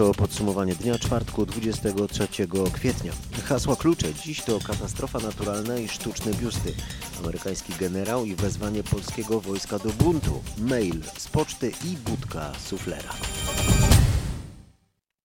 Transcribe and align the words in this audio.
To 0.00 0.14
podsumowanie 0.14 0.74
dnia 0.74 0.98
czwartku 0.98 1.46
23 1.46 2.28
kwietnia. 2.72 3.12
Hasła 3.44 3.76
klucze 3.76 4.14
dziś 4.14 4.42
to 4.42 4.58
katastrofa 4.66 5.18
naturalna 5.18 5.76
i 5.76 5.88
sztuczne 5.88 6.34
biusty. 6.34 6.72
Amerykański 7.18 7.72
generał 7.80 8.24
i 8.24 8.34
wezwanie 8.34 8.82
polskiego 8.82 9.40
wojska 9.40 9.78
do 9.78 9.90
buntu. 9.90 10.42
Mail 10.58 11.02
z 11.18 11.28
poczty 11.28 11.72
i 11.84 11.96
budka 11.96 12.52
suflera. 12.64 13.10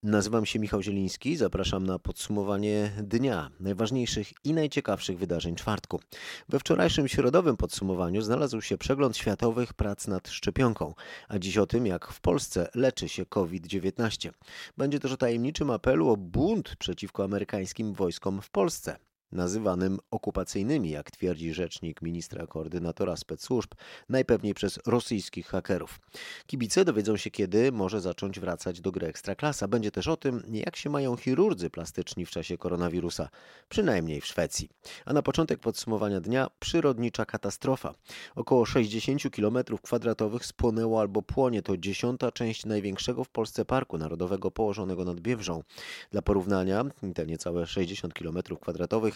Nazywam 0.02 0.46
się 0.46 0.58
Michał 0.58 0.82
Zieliński, 0.82 1.36
zapraszam 1.36 1.86
na 1.86 1.98
podsumowanie 1.98 2.92
dnia, 3.02 3.50
najważniejszych 3.60 4.32
i 4.44 4.54
najciekawszych 4.54 5.18
wydarzeń 5.18 5.54
czwartku. 5.54 6.00
We 6.48 6.58
wczorajszym 6.58 7.08
środowym 7.08 7.56
podsumowaniu 7.56 8.22
znalazł 8.22 8.60
się 8.60 8.78
przegląd 8.78 9.16
światowych 9.16 9.74
prac 9.74 10.08
nad 10.08 10.28
szczepionką, 10.28 10.94
a 11.28 11.38
dziś 11.38 11.58
o 11.58 11.66
tym, 11.66 11.86
jak 11.86 12.08
w 12.08 12.20
Polsce 12.20 12.68
leczy 12.74 13.08
się 13.08 13.26
COVID-19. 13.26 14.30
Będzie 14.76 15.00
też 15.00 15.12
o 15.12 15.16
tajemniczym 15.16 15.70
apelu 15.70 16.08
o 16.08 16.16
bunt 16.16 16.76
przeciwko 16.76 17.24
amerykańskim 17.24 17.94
wojskom 17.94 18.42
w 18.42 18.50
Polsce 18.50 18.96
nazywanym 19.32 19.98
okupacyjnymi, 20.10 20.90
jak 20.90 21.10
twierdzi 21.10 21.54
rzecznik 21.54 22.02
ministra 22.02 22.46
koordynatora 22.46 23.16
specsłużb, 23.16 23.70
najpewniej 24.08 24.54
przez 24.54 24.78
rosyjskich 24.86 25.46
hakerów. 25.46 26.00
Kibice 26.46 26.84
dowiedzą 26.84 27.16
się, 27.16 27.30
kiedy 27.30 27.72
może 27.72 28.00
zacząć 28.00 28.40
wracać 28.40 28.80
do 28.80 28.92
gry 28.92 29.06
Ekstraklasa. 29.06 29.68
Będzie 29.68 29.90
też 29.90 30.08
o 30.08 30.16
tym, 30.16 30.42
jak 30.52 30.76
się 30.76 30.90
mają 30.90 31.16
chirurdzy 31.16 31.70
plastyczni 31.70 32.26
w 32.26 32.30
czasie 32.30 32.58
koronawirusa, 32.58 33.28
przynajmniej 33.68 34.20
w 34.20 34.26
Szwecji. 34.26 34.68
A 35.04 35.12
na 35.12 35.22
początek 35.22 35.60
podsumowania 35.60 36.20
dnia 36.20 36.46
przyrodnicza 36.60 37.24
katastrofa. 37.24 37.94
Około 38.36 38.66
60 38.66 39.22
km 39.30 39.58
kwadratowych 39.82 40.46
spłonęło 40.46 41.00
albo 41.00 41.22
płonie. 41.22 41.62
To 41.62 41.76
dziesiąta 41.76 42.32
część 42.32 42.66
największego 42.66 43.24
w 43.24 43.28
Polsce 43.28 43.64
parku 43.64 43.98
narodowego 43.98 44.50
położonego 44.50 45.04
nad 45.04 45.20
Biewrzą. 45.20 45.62
Dla 46.10 46.22
porównania, 46.22 46.84
te 47.14 47.26
niecałe 47.26 47.66
60 47.66 48.14
km 48.14 48.38
kwadratowych 48.60 49.15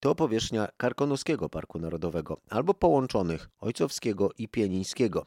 to 0.00 0.14
powierzchnia 0.14 0.68
Karkonoskiego 0.76 1.48
Parku 1.48 1.78
Narodowego 1.78 2.36
albo 2.50 2.74
połączonych 2.74 3.48
Ojcowskiego 3.60 4.30
i 4.38 4.48
Pienińskiego. 4.48 5.26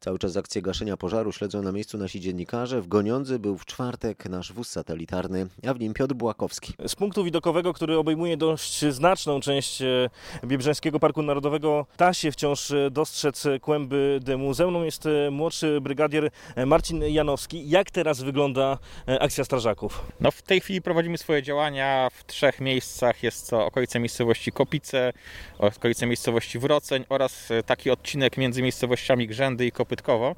Cały 0.00 0.18
czas 0.18 0.36
akcję 0.36 0.62
gaszenia 0.62 0.96
pożaru 0.96 1.32
śledzą 1.32 1.62
na 1.62 1.72
miejscu 1.72 1.98
nasi 1.98 2.20
dziennikarze. 2.20 2.80
W 2.80 2.88
Goniądzy 2.88 3.38
był 3.38 3.58
w 3.58 3.64
czwartek 3.64 4.28
nasz 4.28 4.52
wóz 4.52 4.68
satelitarny, 4.70 5.46
a 5.68 5.74
w 5.74 5.80
nim 5.80 5.94
Piotr 5.94 6.14
Błakowski. 6.14 6.72
Z 6.86 6.94
punktu 6.94 7.24
widokowego, 7.24 7.72
który 7.72 7.98
obejmuje 7.98 8.36
dość 8.36 8.84
znaczną 8.84 9.40
część 9.40 9.82
e, 9.82 10.10
Biebrzańskiego 10.44 11.00
Parku 11.00 11.22
Narodowego, 11.22 11.86
da 11.98 12.14
się 12.14 12.32
wciąż 12.32 12.70
e, 12.70 12.90
dostrzec 12.90 13.44
kłęby 13.60 14.20
dymu. 14.22 14.54
Ze 14.54 14.66
mną 14.66 14.82
jest 14.82 15.06
e, 15.06 15.30
młodszy 15.30 15.80
brygadier 15.80 16.30
Marcin 16.66 17.02
Janowski. 17.02 17.68
Jak 17.68 17.90
teraz 17.90 18.22
wygląda 18.22 18.78
akcja 19.20 19.44
strażaków? 19.44 20.12
No 20.20 20.30
w 20.30 20.42
tej 20.42 20.60
chwili 20.60 20.82
prowadzimy 20.82 21.18
swoje 21.18 21.42
działania 21.42 22.08
w 22.12 22.26
trzech 22.26 22.60
miejscach. 22.60 23.22
Jest 23.22 23.50
to 23.50 23.66
okolice 23.66 24.00
miejscowości 24.04 24.52
Kopice, 24.52 25.12
okolice 25.58 26.06
miejscowości 26.06 26.58
Wroceń 26.58 27.04
oraz 27.08 27.48
taki 27.66 27.90
odcinek 27.90 28.36
między 28.36 28.62
miejscowościami 28.62 29.26
Grzędy 29.26 29.66
i 29.66 29.72
Kopytkowo. 29.72 30.36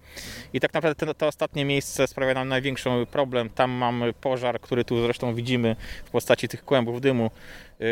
I 0.52 0.60
tak 0.60 0.74
naprawdę 0.74 1.06
to, 1.06 1.14
to 1.14 1.26
ostatnie 1.26 1.64
miejsce 1.64 2.06
sprawia 2.06 2.34
nam 2.34 2.48
największy 2.48 2.90
problem. 3.10 3.50
Tam 3.50 3.70
mamy 3.70 4.12
pożar, 4.12 4.60
który 4.60 4.84
tu 4.84 5.02
zresztą 5.02 5.34
widzimy 5.34 5.76
w 6.04 6.10
postaci 6.10 6.48
tych 6.48 6.64
kłębów 6.64 7.00
dymu 7.00 7.30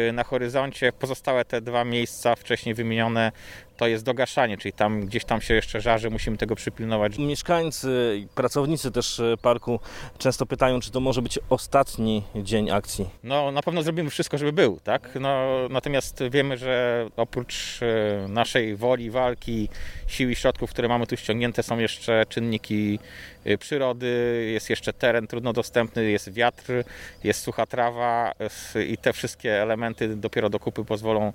y, 0.08 0.12
na 0.12 0.25
horyzoncie. 0.25 0.92
Pozostałe 0.92 1.44
te 1.44 1.61
dwa 1.61 1.84
miejsca 1.84 2.36
wcześniej 2.36 2.75
wymienione 2.75 3.33
to 3.77 3.86
jest 3.86 4.05
dogaszanie, 4.05 4.58
czyli 4.58 4.72
tam 4.72 5.06
gdzieś 5.06 5.25
tam 5.25 5.41
się 5.41 5.55
jeszcze 5.55 5.80
żarzy, 5.80 6.11
musimy 6.11 6.36
tego 6.36 6.55
przypilnować. 6.55 7.19
Mieszkańcy 7.19 8.16
i 8.19 8.27
pracownicy 8.34 8.91
też 8.91 9.20
e, 9.20 9.36
parku 9.42 9.81
często 10.19 10.47
pytają, 10.47 10.81
czy 10.81 10.91
to 10.91 11.00
może 11.00 11.22
być 11.22 11.39
ostatni 11.50 12.22
dzień 12.36 12.70
akcji. 12.70 13.08
No 13.22 13.53
na 13.53 13.62
pewno 13.62 13.83
zrobimy 13.83 14.11
wszystko, 14.11 14.39
żeby 14.39 14.53
był, 14.53 14.81
tak? 14.84 15.09
No, 15.21 15.47
natomiast 15.71 16.22
wiemy, 16.31 16.56
że 16.56 17.06
oprócz 17.16 17.81
e, 17.82 18.28
naszej 18.28 18.76
woli, 18.76 19.10
walki, 19.10 19.69
sił 20.06 20.31
i 20.31 20.34
środków, 20.34 20.71
które 20.71 20.88
mamy 20.88 21.06
tu 21.06 21.16
ściągnięte, 21.16 21.62
są 21.62 21.78
jeszcze 21.78 22.27
czynniki 22.28 22.98
przyrody, 23.59 24.47
jest 24.53 24.71
jeszcze 24.71 24.93
teren 24.93 25.27
trudno 25.27 25.53
dostępny, 25.53 26.10
jest 26.10 26.32
wiatr, 26.32 26.72
jest 27.25 27.43
sucha 27.43 27.66
trawa 27.66 28.32
i 28.88 28.99
te 28.99 29.12
wszystkie 29.12 29.62
elementy 29.62 30.16
dopiero 30.16 30.50
do 30.50 30.60
kupy 30.60 30.84
pozwolą 30.84 31.32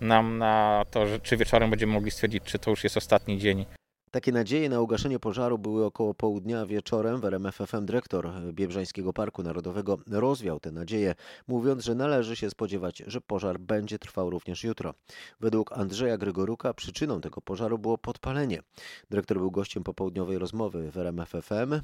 nam 0.00 0.38
na 0.38 0.84
to, 0.90 1.06
że 1.06 1.20
czy 1.20 1.36
wieczorem 1.36 1.70
będziemy 1.70 1.92
mogli 1.92 2.10
stwierdzić, 2.10 2.42
czy 2.44 2.58
to 2.58 2.70
już 2.70 2.84
jest 2.84 2.96
ostatni 2.96 3.38
dzień. 3.38 3.64
Takie 4.12 4.32
nadzieje 4.32 4.68
na 4.68 4.80
ugaszenie 4.80 5.18
pożaru 5.18 5.58
były 5.58 5.84
około 5.84 6.14
południa 6.14 6.66
wieczorem. 6.66 7.20
W 7.20 7.24
RMFFM 7.24 7.86
dyrektor 7.86 8.30
Biebrzańskiego 8.52 9.12
Parku 9.12 9.42
Narodowego 9.42 9.98
rozwiał 10.06 10.60
te 10.60 10.72
nadzieje, 10.72 11.14
mówiąc, 11.48 11.84
że 11.84 11.94
należy 11.94 12.36
się 12.36 12.50
spodziewać, 12.50 13.02
że 13.06 13.20
pożar 13.20 13.60
będzie 13.60 13.98
trwał 13.98 14.30
również 14.30 14.64
jutro. 14.64 14.94
Według 15.40 15.72
Andrzeja 15.72 16.18
Grygoruka 16.18 16.74
przyczyną 16.74 17.20
tego 17.20 17.40
pożaru 17.40 17.78
było 17.78 17.98
podpalenie. 17.98 18.62
Dyrektor 19.10 19.38
był 19.38 19.50
gościem 19.50 19.84
popołudniowej 19.84 20.38
rozmowy 20.38 20.90
w 20.90 20.96
RMFFM. 20.96 21.80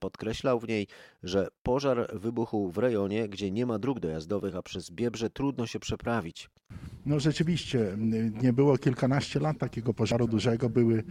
Podkreślał 0.00 0.60
w 0.60 0.68
niej, 0.68 0.86
że 1.22 1.48
pożar 1.62 2.18
wybuchł 2.18 2.70
w 2.70 2.78
rejonie, 2.78 3.28
gdzie 3.28 3.50
nie 3.50 3.66
ma 3.66 3.78
dróg 3.78 4.00
dojazdowych, 4.00 4.56
a 4.56 4.62
przez 4.62 4.90
Biebrze 4.90 5.30
trudno 5.30 5.66
się 5.66 5.80
przeprawić. 5.80 6.50
No 7.06 7.20
rzeczywiście, 7.20 7.96
nie 8.42 8.52
było 8.52 8.78
kilkanaście 8.78 9.40
lat 9.40 9.58
takiego 9.58 9.94
pożaru 9.94 10.28
dużego. 10.28 10.68
Były 10.68 11.04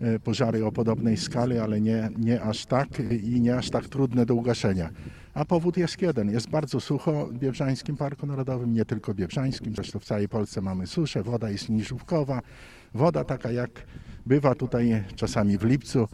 e, 0.00 0.18
pożary 0.18 0.64
o 0.66 0.72
podobnej 0.72 1.16
skali, 1.16 1.58
ale 1.58 1.80
nie, 1.80 2.08
nie 2.18 2.42
aż 2.42 2.66
tak 2.66 2.88
i 3.22 3.40
nie 3.40 3.56
aż 3.56 3.70
tak 3.70 3.88
trudne 3.88 4.26
do 4.26 4.34
ugaszenia. 4.34 4.90
A 5.34 5.44
powód 5.44 5.76
jest 5.76 6.02
jeden. 6.02 6.30
Jest 6.30 6.50
bardzo 6.50 6.80
sucho 6.80 7.26
w 7.26 7.38
Biebrzańskim 7.38 7.96
Parku 7.96 8.26
Narodowym, 8.26 8.72
nie 8.72 8.84
tylko 8.84 9.14
Biebrzańskim, 9.14 9.74
zresztą 9.74 9.98
w 9.98 10.04
całej 10.04 10.28
Polsce 10.28 10.60
mamy 10.60 10.86
suszę, 10.86 11.22
woda 11.22 11.50
jest 11.50 11.68
niżówkowa. 11.68 12.42
Woda 12.94 13.24
taka 13.24 13.50
jak 13.50 13.70
bywa 14.26 14.54
tutaj 14.54 15.04
czasami 15.16 15.58
w 15.58 15.64
lipcu, 15.64 16.08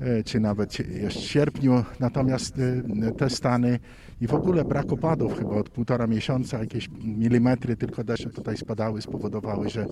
e, 0.00 0.22
czy 0.24 0.40
nawet 0.40 0.78
jeszcze 0.78 1.20
w 1.20 1.22
sierpniu. 1.22 1.84
Natomiast 2.00 2.54
e, 2.58 3.12
te 3.12 3.30
stany 3.30 3.78
i 4.20 4.26
w 4.26 4.34
ogóle 4.34 4.64
brak 4.64 4.92
opadów 4.92 5.38
chyba 5.38 5.50
od 5.50 5.70
półtora 5.70 6.06
miesiąca, 6.06 6.58
jakieś 6.58 6.88
milimetry 7.04 7.76
tylko 7.76 8.04
deszcze 8.04 8.30
tutaj 8.30 8.56
spadały, 8.56 9.02
spowodowały, 9.02 9.68
że 9.68 9.86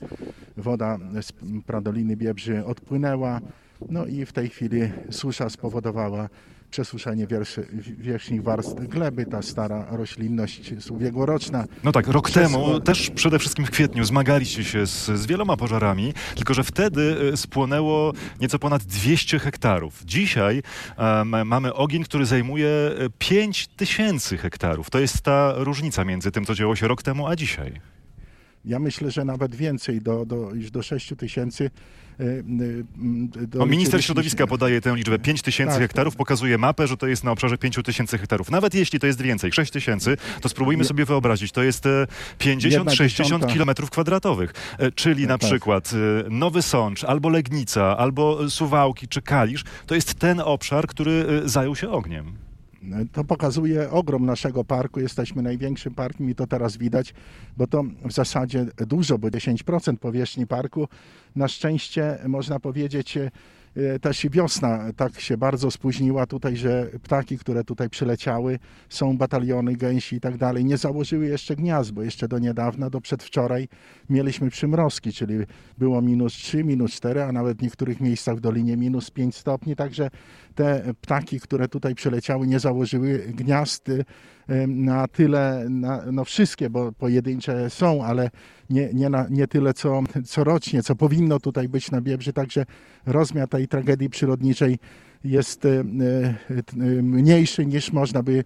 woda 0.57 0.99
z 1.23 1.33
Pradoliny 1.67 2.17
Biebrzy 2.17 2.65
odpłynęła. 2.65 3.41
No 3.89 4.07
i 4.07 4.27
w 4.27 4.33
tej 4.33 4.49
chwili 4.49 4.81
susza 5.11 5.51
spowodowała 5.51 6.29
przesuszenie 6.71 7.27
wierzchnich 7.99 8.43
warstw 8.43 8.75
gleby, 8.89 9.27
ta 9.27 9.43
stara 9.43 9.87
roślinność 9.91 10.71
jest 10.71 10.91
ubiegłoroczna. 10.91 11.65
No 11.85 11.93
tak, 11.93 12.07
rok 12.07 12.31
Przez... 12.31 12.43
temu, 12.43 12.81
też 12.81 13.11
przede 13.11 13.39
wszystkim 13.39 13.67
w 13.67 13.71
kwietniu, 13.71 14.05
zmagaliście 14.05 14.65
się 14.65 14.87
z, 14.87 15.07
z 15.07 15.27
wieloma 15.27 15.57
pożarami, 15.57 16.15
tylko 16.35 16.55
że 16.55 16.65
wtedy 16.65 17.17
e, 17.33 17.37
spłonęło 17.37 18.13
nieco 18.41 18.59
ponad 18.59 18.83
200 18.83 19.39
hektarów. 19.39 20.05
Dzisiaj 20.05 20.63
um, 20.99 21.47
mamy 21.47 21.75
ogień, 21.75 22.05
który 22.05 22.27
zajmuje 22.27 22.69
5 23.19 23.65
e, 23.65 23.77
tysięcy 23.77 24.39
hektarów. 24.39 24.91
To 24.91 24.99
jest 24.99 25.21
ta 25.21 25.53
różnica 25.57 26.05
między 26.05 26.31
tym, 26.31 26.45
co 26.45 26.55
działo 26.55 26.77
się 26.77 26.89
rok 26.89 27.03
temu, 27.03 27.27
a 27.27 27.37
dzisiaj. 27.37 27.81
Ja 28.65 28.79
myślę, 28.79 29.11
że 29.11 29.25
nawet 29.25 29.55
więcej, 29.55 30.01
do, 30.01 30.27
do, 30.27 30.55
już 30.55 30.71
do 30.71 30.83
6 30.83 31.13
tysięcy. 31.19 31.71
E, 32.21 32.25
e, 32.25 33.59
no, 33.59 33.67
minister 33.67 34.05
środowiska 34.05 34.47
podaje 34.47 34.81
tę 34.81 34.97
liczbę 34.97 35.19
5 35.19 35.43
tysięcy 35.43 35.73
tak, 35.73 35.83
hektarów, 35.83 36.17
pokazuje 36.17 36.59
mapę, 36.59 36.87
że 36.87 36.97
to 36.97 37.07
jest 37.07 37.25
na 37.25 37.31
obszarze 37.31 37.59
5 37.59 37.79
tysięcy 37.85 38.19
hektarów. 38.19 38.51
Nawet 38.51 38.75
jeśli 38.75 39.01
to 39.01 39.07
jest 39.07 39.23
więcej, 39.23 39.53
6 39.53 39.73
tysięcy, 39.73 40.17
to 40.41 40.49
spróbujmy 40.49 40.85
sobie 40.85 41.05
wyobrazić, 41.05 41.53
to 41.53 41.63
jest 41.63 41.85
50-60 42.39 43.45
e, 43.45 43.53
kilometrów 43.53 43.91
kwadratowych. 43.91 44.53
Czyli 44.95 45.27
na 45.27 45.39
tak. 45.39 45.51
przykład 45.51 45.91
Nowy 46.31 46.63
Sącz, 46.63 47.05
albo 47.05 47.29
Legnica, 47.29 47.97
albo 47.97 48.51
Suwałki 48.51 49.09
czy 49.09 49.23
Kalisz, 49.23 49.65
to 49.87 49.95
jest 49.95 50.15
ten 50.15 50.41
obszar, 50.41 50.87
który 50.87 51.43
zajął 51.45 51.77
się 51.77 51.91
ogniem. 51.91 52.44
To 53.13 53.25
pokazuje 53.25 53.91
ogrom 53.91 54.27
naszego 54.27 54.65
parku. 54.65 55.01
Jesteśmy 55.01 55.43
największym 55.43 55.95
parkiem 55.95 56.31
i 56.31 56.35
to 56.35 56.47
teraz 56.47 56.77
widać, 56.77 57.15
bo 57.57 57.67
to 57.67 57.85
w 58.05 58.13
zasadzie 58.13 58.67
dużo, 58.77 59.19
bo 59.19 59.29
10% 59.29 59.97
powierzchni 59.97 60.47
parku 60.47 60.89
na 61.37 61.49
szczęście 61.49 62.19
można 62.29 62.61
powiedzieć 62.61 63.19
E, 63.77 63.99
też 63.99 64.25
i 64.25 64.31
wiosna 64.31 64.93
tak 64.97 65.21
się 65.21 65.37
bardzo 65.37 65.71
spóźniła 65.71 66.27
tutaj, 66.27 66.57
że 66.57 66.91
ptaki, 67.03 67.39
które 67.39 67.65
tutaj 67.65 67.91
przyleciały, 67.91 68.59
są 68.89 69.17
bataliony 69.17 69.77
gęsi 69.77 70.17
i 70.17 70.21
tak 70.21 70.37
dalej, 70.37 70.65
nie 70.65 70.77
założyły 70.77 71.27
jeszcze 71.27 71.57
gniazd, 71.57 71.93
bo 71.93 72.03
jeszcze 72.03 72.29
do 72.29 72.39
niedawna, 72.39 72.91
do 72.91 73.01
przedwczoraj 73.01 73.69
mieliśmy 74.11 74.51
przymrozki, 74.51 75.13
czyli 75.13 75.35
było 75.79 76.03
minus 76.03 76.33
3, 76.33 76.65
minus 76.65 76.93
4, 76.93 77.23
a 77.23 77.33
nawet 77.33 77.59
w 77.59 77.63
niektórych 77.63 78.01
miejscach 78.01 78.37
w 78.37 78.41
Dolinie 78.41 78.77
minus 78.77 79.11
5 79.11 79.37
stopni, 79.37 79.77
także 79.77 80.11
te 80.55 80.95
ptaki, 81.01 81.41
które 81.41 81.69
tutaj 81.69 81.95
przyleciały, 81.95 82.47
nie 82.47 82.59
założyły 82.59 83.19
gniazd, 83.19 83.91
na 84.67 85.09
tyle, 85.09 85.67
na, 85.71 86.03
no 86.13 86.25
wszystkie, 86.25 86.71
bo 86.71 86.93
pojedyncze 86.93 87.71
są, 87.71 88.05
ale 88.05 88.31
nie, 88.71 88.89
nie, 88.95 89.09
na, 89.09 89.27
nie 89.31 89.47
tyle 89.47 89.75
co, 89.75 90.03
co 90.27 90.45
rocznie, 90.45 90.83
co 90.83 90.97
powinno 90.97 91.41
tutaj 91.41 91.69
być 91.69 91.91
na 91.91 92.01
Biebrzy, 92.01 92.33
także 92.33 92.67
rozmiar 93.07 93.49
tej 93.49 93.69
tragedii 93.69 94.11
przyrodniczej 94.11 94.79
jest 95.25 95.67
mniejszy 97.03 97.67
niż 97.67 97.93
można 97.93 98.23
by 98.23 98.45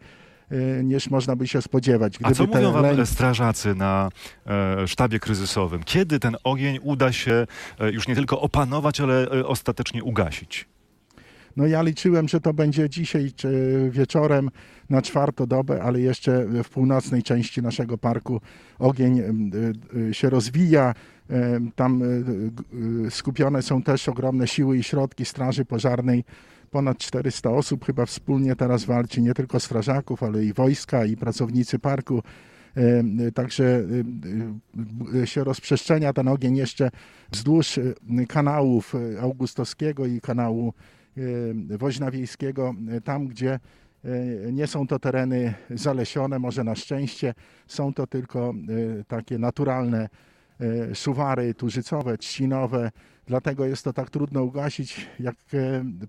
niż 0.85 1.11
można 1.11 1.37
by 1.37 1.47
się 1.47 1.63
spodziewać. 1.63 2.19
Gdyby 2.19 2.31
A 2.31 2.35
co 2.35 2.47
mówią 2.47 2.73
wam 2.73 3.07
strażacy 3.07 3.75
na 3.75 4.09
e, 4.47 4.89
sztabie 4.89 5.19
kryzysowym? 5.19 5.83
Kiedy 5.85 6.21
ten 6.21 6.37
ogień 6.45 6.79
uda 6.83 7.13
się 7.13 7.47
e, 7.81 7.91
już 7.91 8.09
nie 8.09 8.15
tylko 8.15 8.41
opanować, 8.41 9.01
ale 9.01 9.31
e, 9.31 9.47
ostatecznie 9.47 10.05
ugasić? 10.05 10.69
No 11.59 11.67
ja 11.67 11.83
liczyłem, 11.83 12.29
że 12.29 12.41
to 12.41 12.55
będzie 12.55 12.91
dzisiaj 12.91 13.33
wieczorem 13.91 14.51
na 14.91 15.03
czwartą 15.03 15.47
dobę, 15.47 15.83
ale 15.83 16.01
jeszcze 16.01 16.47
w 16.65 16.69
północnej 16.69 17.23
części 17.23 17.63
naszego 17.63 17.99
parku 17.99 18.41
ogień 18.79 19.23
się 20.13 20.31
rozwija. 20.31 20.95
Tam 21.75 22.03
skupione 23.11 23.63
są 23.63 23.83
też 23.83 24.09
ogromne 24.09 24.49
siły 24.49 24.79
i 24.79 24.83
środki 24.83 25.25
Straży 25.25 25.65
Pożarnej. 25.65 26.25
Ponad 26.71 26.99
400 26.99 27.51
osób 27.51 27.85
chyba 27.85 28.07
wspólnie 28.07 28.57
teraz 28.57 28.85
walczy, 28.85 29.21
nie 29.21 29.35
tylko 29.35 29.61
strażaków, 29.61 30.23
ale 30.23 30.45
i 30.45 30.53
wojska, 30.53 31.05
i 31.05 31.17
pracownicy 31.17 31.79
parku. 31.79 32.23
Także 33.35 33.85
się 35.25 35.45
rozprzestrzenia 35.45 36.13
ten 36.13 36.29
ogień 36.29 36.57
jeszcze 36.57 36.91
wzdłuż 37.31 37.81
kanałów 38.29 38.95
Augustowskiego 39.21 40.07
i 40.07 40.21
kanału 40.21 40.73
Woźna 41.79 42.11
Wiejskiego, 42.11 42.75
tam 43.05 43.27
gdzie 43.27 43.61
nie 44.53 44.67
są 44.67 44.87
to 44.87 44.99
tereny 44.99 45.55
zalesione, 45.71 46.39
może 46.39 46.65
na 46.65 46.75
szczęście, 46.75 47.35
są 47.67 47.95
to 47.95 48.07
tylko 48.07 48.55
takie 49.09 49.39
naturalne 49.39 50.09
szuwary 50.95 51.55
tużycowe, 51.55 52.19
trzcinowe, 52.19 52.91
dlatego 53.27 53.65
jest 53.65 53.85
to 53.85 53.93
tak 53.93 54.11
trudno 54.11 54.43
ugasić, 54.43 55.07
jak 55.21 55.37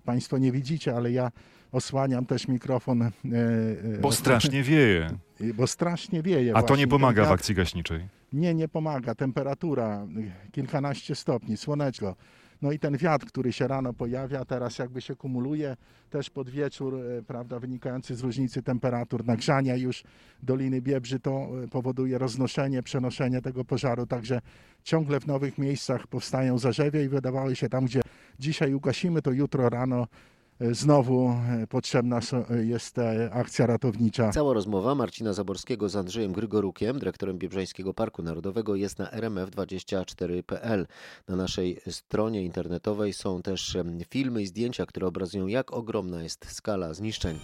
Państwo 0.04 0.38
nie 0.38 0.52
widzicie, 0.52 0.96
ale 0.96 1.12
ja 1.12 1.30
osłaniam 1.72 2.26
też 2.26 2.48
mikrofon. 2.48 3.10
Bo 4.00 4.12
strasznie 4.12 4.62
wieje. 4.62 5.10
Bo 5.58 5.66
strasznie 5.66 6.22
wieje. 6.22 6.50
A 6.50 6.52
właśnie. 6.52 6.68
to 6.68 6.76
nie 6.76 6.86
pomaga 6.86 7.24
w 7.24 7.30
akcji 7.30 7.54
gaśniczej? 7.54 8.08
Nie, 8.32 8.54
nie 8.54 8.68
pomaga. 8.68 9.14
Temperatura 9.14 10.06
kilkanaście 10.52 11.14
stopni, 11.14 11.56
słoneczko. 11.56 12.16
No 12.62 12.72
i 12.72 12.78
ten 12.78 12.96
wiatr, 12.96 13.26
który 13.26 13.52
się 13.52 13.68
rano 13.68 13.92
pojawia, 13.92 14.44
teraz 14.44 14.78
jakby 14.78 15.00
się 15.00 15.16
kumuluje 15.16 15.76
też 16.10 16.30
pod 16.30 16.50
wieczór, 16.50 16.94
e, 16.94 17.22
prawda, 17.22 17.58
wynikający 17.58 18.14
z 18.14 18.20
różnicy 18.20 18.62
temperatur, 18.62 19.24
nagrzania 19.26 19.76
już 19.76 20.04
Doliny 20.42 20.82
Biebrzy, 20.82 21.20
to 21.20 21.48
e, 21.64 21.68
powoduje 21.68 22.18
roznoszenie, 22.18 22.82
przenoszenie 22.82 23.42
tego 23.42 23.64
pożaru, 23.64 24.06
także 24.06 24.40
ciągle 24.82 25.20
w 25.20 25.26
nowych 25.26 25.58
miejscach 25.58 26.06
powstają 26.06 26.58
zarzewie 26.58 27.04
i 27.04 27.08
wydawało 27.08 27.54
się 27.54 27.68
tam, 27.68 27.84
gdzie 27.84 28.00
dzisiaj 28.38 28.74
ugasimy, 28.74 29.22
to 29.22 29.32
jutro 29.32 29.68
rano 29.68 30.06
znowu 30.60 31.28
e, 31.28 31.66
potrzebna 31.66 32.20
jest 32.62 32.96
akcja 33.30 33.66
ratownicza. 33.66 34.30
Cała 34.30 34.54
rozmowa 34.54 34.94
Marcina 34.94 35.32
Zaborskiego 35.32 35.88
z 35.88 35.96
Andrzejem 35.96 36.32
Grygorukiem, 36.32 36.98
dyrektorem 36.98 37.38
Biebrzańskiego 37.38 37.94
Parku 37.94 38.22
Narodowego 38.22 38.76
jest 38.76 38.98
na 38.98 39.06
rmf24.pl. 39.06 40.86
Na 41.28 41.36
naszej 41.36 41.80
stronie 41.90 42.44
internetowej 42.44 43.12
są 43.12 43.42
też 43.42 43.76
filmy 44.08 44.42
i 44.42 44.46
zdjęcia, 44.46 44.86
które 44.86 45.06
obrazują 45.06 45.46
jak 45.46 45.72
ogromna 45.72 46.22
jest 46.22 46.52
skala 46.52 46.94
zniszczeń. 46.94 47.38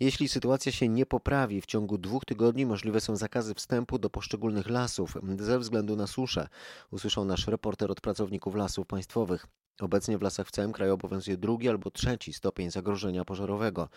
Jeśli 0.00 0.28
sytuacja 0.28 0.72
się 0.72 0.88
nie 0.88 1.06
poprawi, 1.06 1.60
w 1.60 1.66
ciągu 1.66 1.98
dwóch 1.98 2.24
tygodni 2.24 2.66
możliwe 2.66 3.00
są 3.00 3.16
zakazy 3.16 3.54
wstępu 3.54 3.98
do 3.98 4.10
poszczególnych 4.10 4.70
lasów 4.70 5.16
ze 5.38 5.58
względu 5.58 5.96
na 5.96 6.06
suszę, 6.06 6.48
usłyszał 6.90 7.24
nasz 7.24 7.46
reporter 7.46 7.90
od 7.90 8.00
pracowników 8.00 8.54
lasów 8.54 8.86
państwowych. 8.86 9.46
Obecnie 9.80 10.18
w 10.18 10.22
lasach 10.22 10.48
w 10.48 10.50
całym 10.50 10.72
kraju 10.72 10.94
obowiązuje 10.94 11.36
drugi 11.36 11.68
albo 11.68 11.90
trzeci 11.90 12.32
stopień 12.32 12.70
zagrożenia 12.70 13.24
pożarowego. 13.24 13.88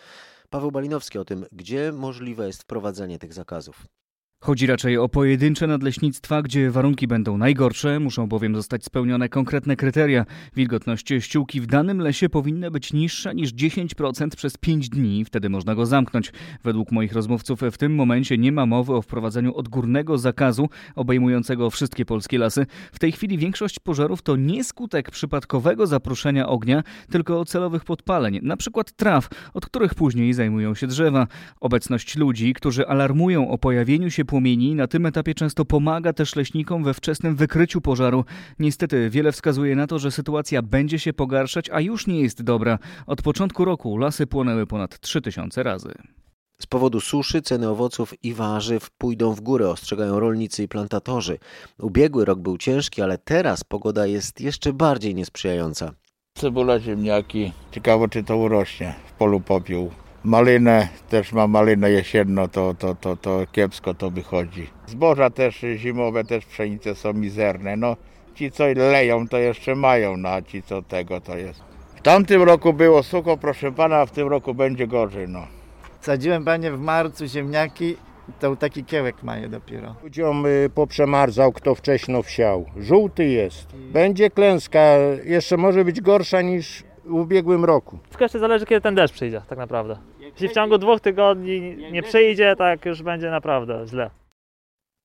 Paweł 0.50 0.70
Balinowski 0.70 1.18
o 1.18 1.24
tym, 1.24 1.46
gdzie 1.52 1.92
możliwe 1.92 2.46
jest 2.46 2.62
wprowadzenie 2.62 3.18
tych 3.18 3.32
zakazów. 3.32 3.86
Chodzi 4.44 4.66
raczej 4.66 4.98
o 4.98 5.08
pojedyncze 5.08 5.66
nadleśnictwa, 5.66 6.42
gdzie 6.42 6.70
warunki 6.70 7.06
będą 7.06 7.38
najgorsze, 7.38 8.00
muszą 8.00 8.26
bowiem 8.26 8.56
zostać 8.56 8.84
spełnione 8.84 9.28
konkretne 9.28 9.76
kryteria. 9.76 10.26
Wilgotność 10.56 11.08
ściółki 11.20 11.60
w 11.60 11.66
danym 11.66 12.00
lesie 12.00 12.28
powinna 12.28 12.70
być 12.70 12.92
niższa 12.92 13.32
niż 13.32 13.54
10% 13.54 14.36
przez 14.36 14.56
5 14.56 14.88
dni, 14.88 15.24
wtedy 15.24 15.48
można 15.48 15.74
go 15.74 15.86
zamknąć. 15.86 16.32
Według 16.64 16.92
moich 16.92 17.12
rozmówców 17.12 17.60
w 17.72 17.78
tym 17.78 17.94
momencie 17.94 18.38
nie 18.38 18.52
ma 18.52 18.66
mowy 18.66 18.94
o 18.94 19.02
wprowadzeniu 19.02 19.54
odgórnego 19.54 20.18
zakazu 20.18 20.68
obejmującego 20.94 21.70
wszystkie 21.70 22.04
polskie 22.04 22.38
lasy. 22.38 22.66
W 22.92 22.98
tej 22.98 23.12
chwili 23.12 23.38
większość 23.38 23.78
pożarów 23.78 24.22
to 24.22 24.36
nie 24.36 24.64
skutek 24.64 25.10
przypadkowego 25.10 25.86
zaproszenia 25.86 26.48
ognia, 26.48 26.82
tylko 27.10 27.44
celowych 27.44 27.84
podpaleń, 27.84 28.40
na 28.42 28.56
przykład 28.56 28.92
traw, 28.92 29.28
od 29.54 29.66
których 29.66 29.94
później 29.94 30.32
zajmują 30.32 30.74
się 30.74 30.86
drzewa. 30.86 31.26
Obecność 31.60 32.16
ludzi, 32.16 32.54
którzy 32.54 32.86
alarmują 32.86 33.50
o 33.50 33.58
pojawieniu 33.58 34.10
się 34.10 34.24
płomieni 34.34 34.74
na 34.74 34.86
tym 34.86 35.06
etapie 35.06 35.34
często 35.34 35.64
pomaga 35.64 36.12
też 36.12 36.36
leśnikom 36.36 36.84
we 36.84 36.94
wczesnym 36.94 37.36
wykryciu 37.36 37.80
pożaru. 37.80 38.24
Niestety 38.58 39.10
wiele 39.10 39.32
wskazuje 39.32 39.76
na 39.76 39.86
to, 39.86 39.98
że 39.98 40.10
sytuacja 40.10 40.62
będzie 40.62 40.98
się 40.98 41.12
pogarszać, 41.12 41.70
a 41.70 41.80
już 41.80 42.06
nie 42.06 42.20
jest 42.20 42.42
dobra. 42.42 42.78
Od 43.06 43.22
początku 43.22 43.64
roku 43.64 43.98
lasy 43.98 44.26
płonęły 44.26 44.66
ponad 44.66 45.00
3000 45.00 45.62
razy. 45.62 45.94
Z 46.62 46.66
powodu 46.66 47.00
suszy 47.00 47.42
ceny 47.42 47.68
owoców 47.68 48.24
i 48.24 48.34
warzyw 48.34 48.90
pójdą 48.90 49.32
w 49.34 49.40
górę, 49.40 49.70
ostrzegają 49.70 50.20
rolnicy 50.20 50.62
i 50.62 50.68
plantatorzy. 50.68 51.38
Ubiegły 51.78 52.24
rok 52.24 52.38
był 52.38 52.58
ciężki, 52.58 53.02
ale 53.02 53.18
teraz 53.18 53.64
pogoda 53.64 54.06
jest 54.06 54.40
jeszcze 54.40 54.72
bardziej 54.72 55.14
niesprzyjająca. 55.14 55.92
Cebula, 56.38 56.80
ziemniaki. 56.80 57.52
Ciekawe, 57.72 58.08
czy 58.08 58.24
to 58.24 58.36
urośnie. 58.36 58.94
W 59.06 59.12
polu 59.12 59.40
popiół. 59.40 59.90
Malynę, 60.24 60.88
też 61.08 61.32
ma 61.32 61.46
malynę 61.46 61.90
jesienną, 61.90 62.48
to, 62.48 62.74
to, 62.74 62.94
to, 62.94 63.16
to 63.16 63.46
kiepsko 63.52 63.94
to 63.94 64.10
wychodzi. 64.10 64.66
Zboża 64.86 65.30
też 65.30 65.64
zimowe, 65.76 66.24
też 66.24 66.46
pszenice 66.46 66.94
są 66.94 67.12
mizerne. 67.12 67.76
No, 67.76 67.96
ci 68.34 68.50
co 68.50 68.64
leją 68.66 69.28
to 69.28 69.38
jeszcze 69.38 69.74
mają, 69.74 70.16
no 70.16 70.28
a 70.28 70.42
ci 70.42 70.62
co 70.62 70.82
tego 70.82 71.20
to 71.20 71.36
jest. 71.36 71.62
W 71.96 72.02
tamtym 72.02 72.42
roku 72.42 72.72
było 72.72 73.02
sucho, 73.02 73.36
proszę 73.36 73.72
pana, 73.72 73.96
a 73.96 74.06
w 74.06 74.10
tym 74.10 74.28
roku 74.28 74.54
będzie 74.54 74.86
gorzej, 74.86 75.28
no. 75.28 75.46
Sadziłem 76.00 76.44
panie 76.44 76.72
w 76.72 76.80
marcu 76.80 77.26
ziemniaki, 77.26 77.96
to 78.40 78.56
taki 78.56 78.84
kiełek 78.84 79.22
mają 79.22 79.50
dopiero. 79.50 79.94
Ludziom 80.02 80.46
y, 80.46 80.70
poprzemarzał, 80.74 81.52
kto 81.52 81.74
wcześniej 81.74 82.22
wsiał. 82.22 82.64
Żółty 82.76 83.24
jest. 83.24 83.66
Będzie 83.92 84.30
klęska, 84.30 84.80
jeszcze 85.24 85.56
może 85.56 85.84
być 85.84 86.00
gorsza 86.00 86.42
niż 86.42 86.84
ubiegłym 87.06 87.64
roku. 87.64 87.98
Wszystko 88.02 88.24
jeszcze 88.24 88.38
zależy, 88.38 88.66
kiedy 88.66 88.80
ten 88.80 88.94
deszcz 88.94 89.14
przyjdzie, 89.14 89.42
tak 89.48 89.58
naprawdę. 89.58 89.96
Jeśli 90.20 90.48
w 90.48 90.52
ciągu 90.52 90.78
dwóch 90.78 91.00
tygodni 91.00 91.76
nie 91.92 92.02
przyjdzie, 92.02 92.54
tak 92.58 92.84
już 92.86 93.02
będzie 93.02 93.30
naprawdę 93.30 93.86
źle. 93.86 94.10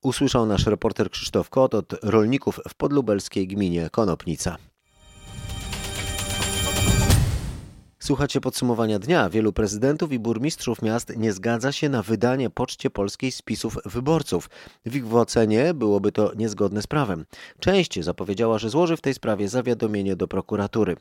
Usłyszał 0.03 0.45
nasz 0.45 0.65
reporter 0.67 1.09
Krzysztof 1.09 1.49
Kot 1.49 1.75
od 1.75 1.93
rolników 2.03 2.59
w 2.69 2.75
podlubelskiej 2.75 3.47
gminie 3.47 3.89
Konopnica. 3.89 4.57
Słuchacie 8.09 8.41
podsumowania 8.41 8.99
dnia. 8.99 9.29
Wielu 9.29 9.53
prezydentów 9.53 10.11
i 10.11 10.19
burmistrzów 10.19 10.81
miast 10.81 11.17
nie 11.17 11.33
zgadza 11.33 11.71
się 11.71 11.89
na 11.89 12.03
wydanie 12.03 12.49
Poczcie 12.49 12.89
Polskiej 12.89 13.31
spisów 13.31 13.77
wyborców. 13.85 14.49
W 14.85 14.95
ich 14.95 15.15
ocenie 15.15 15.73
byłoby 15.73 16.11
to 16.11 16.31
niezgodne 16.35 16.81
z 16.81 16.87
prawem. 16.87 17.25
Część 17.59 18.03
zapowiedziała, 18.03 18.59
że 18.59 18.69
złoży 18.69 18.97
w 18.97 19.01
tej 19.01 19.13
sprawie 19.13 19.49
zawiadomienie 19.49 20.15
do 20.15 20.27
prokuratury. 20.27 20.95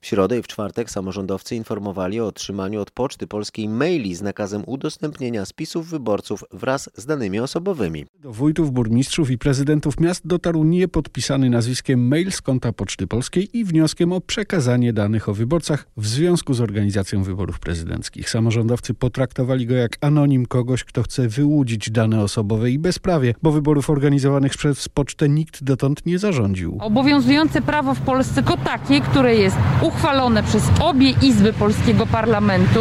W 0.00 0.06
środę 0.06 0.38
i 0.38 0.42
w 0.42 0.46
czwartek 0.46 0.90
samorządowcy 0.90 1.56
informowali 1.56 2.20
o 2.20 2.26
otrzymaniu 2.26 2.80
od 2.80 2.90
Poczty 2.90 3.26
Polskiej 3.26 3.68
maili 3.68 4.14
z 4.14 4.22
nakazem 4.22 4.62
udostępnienia 4.66 5.44
spisów 5.44 5.88
wyborców 5.88 6.44
wraz 6.52 6.90
z 6.94 7.06
danymi 7.06 7.40
osobowymi. 7.40 8.06
Do 8.18 8.32
wójtów, 8.32 8.72
burmistrzów 8.72 9.30
i 9.30 9.38
prezydentów 9.38 10.00
miast 10.00 10.26
dotarł 10.26 10.64
niepodpisany 10.64 11.50
nazwiskiem 11.50 12.08
mail 12.08 12.32
z 12.32 12.42
konta 12.42 12.72
Poczty 12.72 13.06
Polskiej 13.06 13.58
i 13.58 13.64
wnioskiem 13.64 14.12
o 14.12 14.20
przekazanie 14.20 14.92
danych 14.92 15.28
o 15.28 15.34
wyborcach 15.34 15.86
w 15.96 16.06
związku 16.06 16.39
związku 16.40 16.54
z 16.54 16.60
organizacją 16.60 17.22
wyborów 17.22 17.58
prezydenckich. 17.58 18.30
Samorządowcy 18.30 18.94
potraktowali 18.94 19.66
go 19.66 19.74
jak 19.74 19.96
anonim 20.00 20.46
kogoś, 20.46 20.84
kto 20.84 21.02
chce 21.02 21.28
wyłudzić 21.28 21.90
dane 21.90 22.20
osobowe 22.20 22.70
i 22.70 22.78
bezprawie, 22.78 23.34
bo 23.42 23.52
wyborów 23.52 23.90
organizowanych 23.90 24.52
przez 24.52 24.88
pocztę 24.88 25.28
nikt 25.28 25.64
dotąd 25.64 26.06
nie 26.06 26.18
zarządził. 26.18 26.78
Obowiązujące 26.80 27.62
prawo 27.62 27.94
w 27.94 28.00
Polsce 28.00 28.42
to 28.42 28.56
takie, 28.56 29.00
które 29.00 29.34
jest 29.34 29.56
uchwalone 29.82 30.42
przez 30.42 30.62
obie 30.80 31.10
izby 31.22 31.52
polskiego 31.52 32.06
parlamentu 32.06 32.80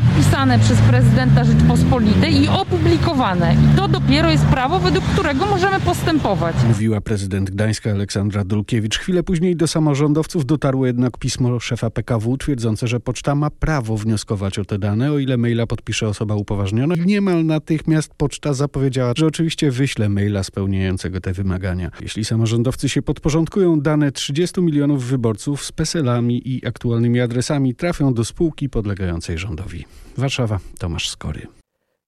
podpisane 0.00 0.58
przez 0.58 0.78
prezydenta 0.78 1.44
Rzeczpospolitej 1.44 2.42
i 2.42 2.48
opublikowane. 2.48 3.54
I 3.54 3.76
to 3.76 3.88
dopiero 3.88 4.30
jest 4.30 4.44
prawo, 4.44 4.78
według 4.78 5.04
którego 5.04 5.46
możemy 5.46 5.80
postępować. 5.80 6.56
Mówiła 6.68 7.00
prezydent 7.00 7.50
Gdańska 7.50 7.90
Aleksandra 7.90 8.44
Dulkiewicz. 8.44 8.98
Chwilę 8.98 9.22
później 9.22 9.56
do 9.56 9.66
samorządowców 9.66 10.46
dotarło 10.46 10.86
jednak 10.86 11.18
pismo 11.18 11.60
szefa 11.60 11.90
PKW 11.90 12.36
twierdzące, 12.36 12.88
że 12.88 13.00
poczta 13.00 13.34
ma 13.34 13.50
prawo 13.50 13.96
wnioskować 13.96 14.58
o 14.58 14.64
te 14.64 14.78
dane, 14.78 15.12
o 15.12 15.18
ile 15.18 15.36
maila 15.36 15.66
podpisze 15.66 16.08
osoba 16.08 16.34
upoważniona. 16.34 16.94
Niemal 17.06 17.44
natychmiast 17.44 18.14
poczta 18.16 18.54
zapowiedziała, 18.54 19.12
że 19.16 19.26
oczywiście 19.26 19.70
wyśle 19.70 20.08
maila 20.08 20.42
spełniającego 20.42 21.20
te 21.20 21.32
wymagania. 21.32 21.90
Jeśli 22.00 22.24
samorządowcy 22.24 22.88
się 22.88 23.02
podporządkują, 23.02 23.80
dane 23.80 24.12
30 24.12 24.60
milionów 24.60 25.04
wyborców 25.04 25.64
z 25.64 25.72
PESEL-ami 25.72 26.48
i 26.48 26.66
aktualnymi 26.66 27.20
adresami 27.20 27.74
trafią 27.74 28.14
do 28.14 28.24
spółki 28.24 28.68
podlegającej 28.68 29.38
rządowi. 29.38 29.85
Warszawa, 30.18 30.58
Tomasz 30.78 31.08
Skory. 31.08 31.46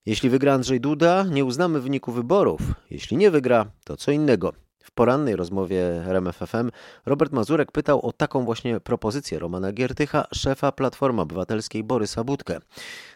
Jeśli 0.06 0.30
wygra 0.30 0.54
Andrzej 0.54 0.80
Duda, 0.80 1.24
nie 1.30 1.44
uznamy 1.44 1.80
wyniku 1.80 2.12
wyborów. 2.12 2.60
Jeśli 2.90 3.16
nie 3.16 3.30
wygra, 3.30 3.66
to 3.84 3.96
co 3.96 4.10
innego. 4.10 4.52
W 4.82 4.90
porannej 4.90 5.36
rozmowie 5.36 5.82
RMFFM 6.06 6.70
Robert 7.06 7.32
Mazurek 7.32 7.72
pytał 7.72 8.06
o 8.06 8.12
taką 8.12 8.44
właśnie 8.44 8.80
propozycję 8.80 9.38
Romana 9.38 9.72
Giertycha, 9.72 10.26
szefa 10.32 10.72
Platformy 10.72 11.22
Obywatelskiej 11.22 11.84
Borysa 11.84 12.24
Budkę. 12.24 12.60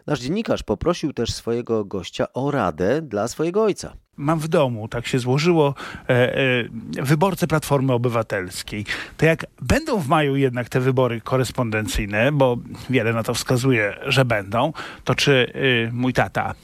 Nasz 0.07 0.21
dziennikarz 0.21 0.63
poprosił 0.63 1.13
też 1.13 1.33
swojego 1.35 1.85
gościa 1.85 2.27
o 2.33 2.51
radę 2.51 3.03
dla 3.03 3.29
swojego 3.29 3.63
ojca 3.63 3.97
mam 4.17 4.39
w 4.39 4.49
domu, 4.49 4.89
tak 4.89 5.07
się 5.07 5.19
złożyło, 5.19 5.75
e, 6.09 6.37
e, 6.37 6.65
wyborcę 7.03 7.47
Platformy 7.47 7.93
Obywatelskiej. 7.93 8.85
To 9.17 9.27
jak 9.27 9.47
będą 9.63 9.99
w 9.99 10.09
maju 10.09 10.37
jednak 10.37 10.69
te 10.69 10.81
wybory 10.81 11.21
korespondencyjne, 11.21 12.33
bo 12.33 12.57
wiele 12.91 13.13
na 13.13 13.23
to 13.23 13.35
wskazuje, 13.35 13.95
że 14.07 14.25
będą, 14.25 14.73
to 15.05 15.15
czy 15.15 15.53
e, 15.89 15.93
mój 15.93 16.13
tata 16.13 16.55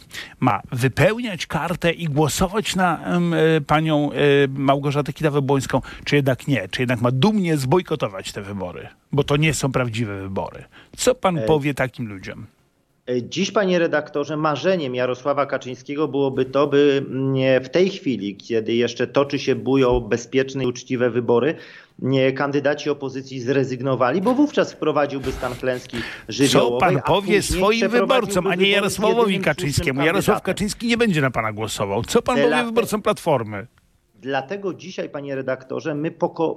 ma 0.41 0.63
wypełniać 0.73 1.47
kartę 1.47 1.93
i 1.93 2.05
głosować 2.05 2.77
na 2.77 2.99
e, 2.99 3.61
panią 3.61 4.13
e, 4.13 4.17
Małgorzatę 4.49 5.13
Kidawę-Błońską, 5.13 5.81
czy 6.05 6.17
jednak 6.17 6.49
nie? 6.49 6.69
Czy 6.69 6.83
jednak 6.83 7.01
ma 7.01 7.11
dumnie 7.11 7.57
zbojkotować 7.57 8.33
te 8.33 8.43
wybory? 8.43 8.89
Bo 9.13 9.25
to 9.25 9.37
nie 9.37 9.55
są 9.55 9.73
prawdziwe 9.73 10.23
wybory. 10.23 10.65
Co 10.97 11.15
pan 11.15 11.39
powie 11.47 11.75
takim 11.75 12.09
ludziom? 12.09 12.47
Dziś, 13.23 13.51
panie 13.51 13.79
redaktorze, 13.79 14.37
marzeniem 14.37 14.95
Jarosława 14.95 15.47
Kaczyńskiego 15.47 16.09
byłoby 16.09 16.45
to, 16.45 16.67
by 16.67 17.07
w 17.65 17.69
tej 17.69 17.91
chwili, 17.91 18.37
kiedy 18.37 18.75
jeszcze 18.75 19.07
toczy 19.07 19.39
się 19.39 19.55
bują 19.55 20.01
bezpieczne 20.01 20.65
i 20.65 20.67
uczciwe 20.67 21.11
wybory, 21.11 21.55
nie, 21.99 22.33
kandydaci 22.33 22.91
opozycji 22.91 23.41
zrezygnowali, 23.41 24.21
bo 24.21 24.35
wówczas 24.35 24.73
wprowadziłby 24.73 25.33
stan 25.33 25.55
klęski 25.55 25.97
żywiołowej. 26.29 26.81
Co 26.81 26.87
pan 26.87 27.03
powie 27.03 27.43
swoim 27.43 27.89
wyborcom, 27.89 28.47
a 28.47 28.55
nie 28.55 28.69
Jarosławowi 28.69 29.41
Kaczyńskiemu? 29.41 30.03
Jarosław 30.03 30.43
Kaczyński 30.43 30.87
nie 30.87 30.97
będzie 30.97 31.21
na 31.21 31.31
pana 31.31 31.53
głosował. 31.53 32.03
Co 32.03 32.23
pan 32.23 32.37
powie 32.37 32.65
wyborcom 32.65 33.03
Platformy? 33.03 33.67
Dlatego 34.21 34.75
dzisiaj, 34.75 35.09
panie 35.11 35.35
redaktorze, 35.35 35.95
my 35.95 36.11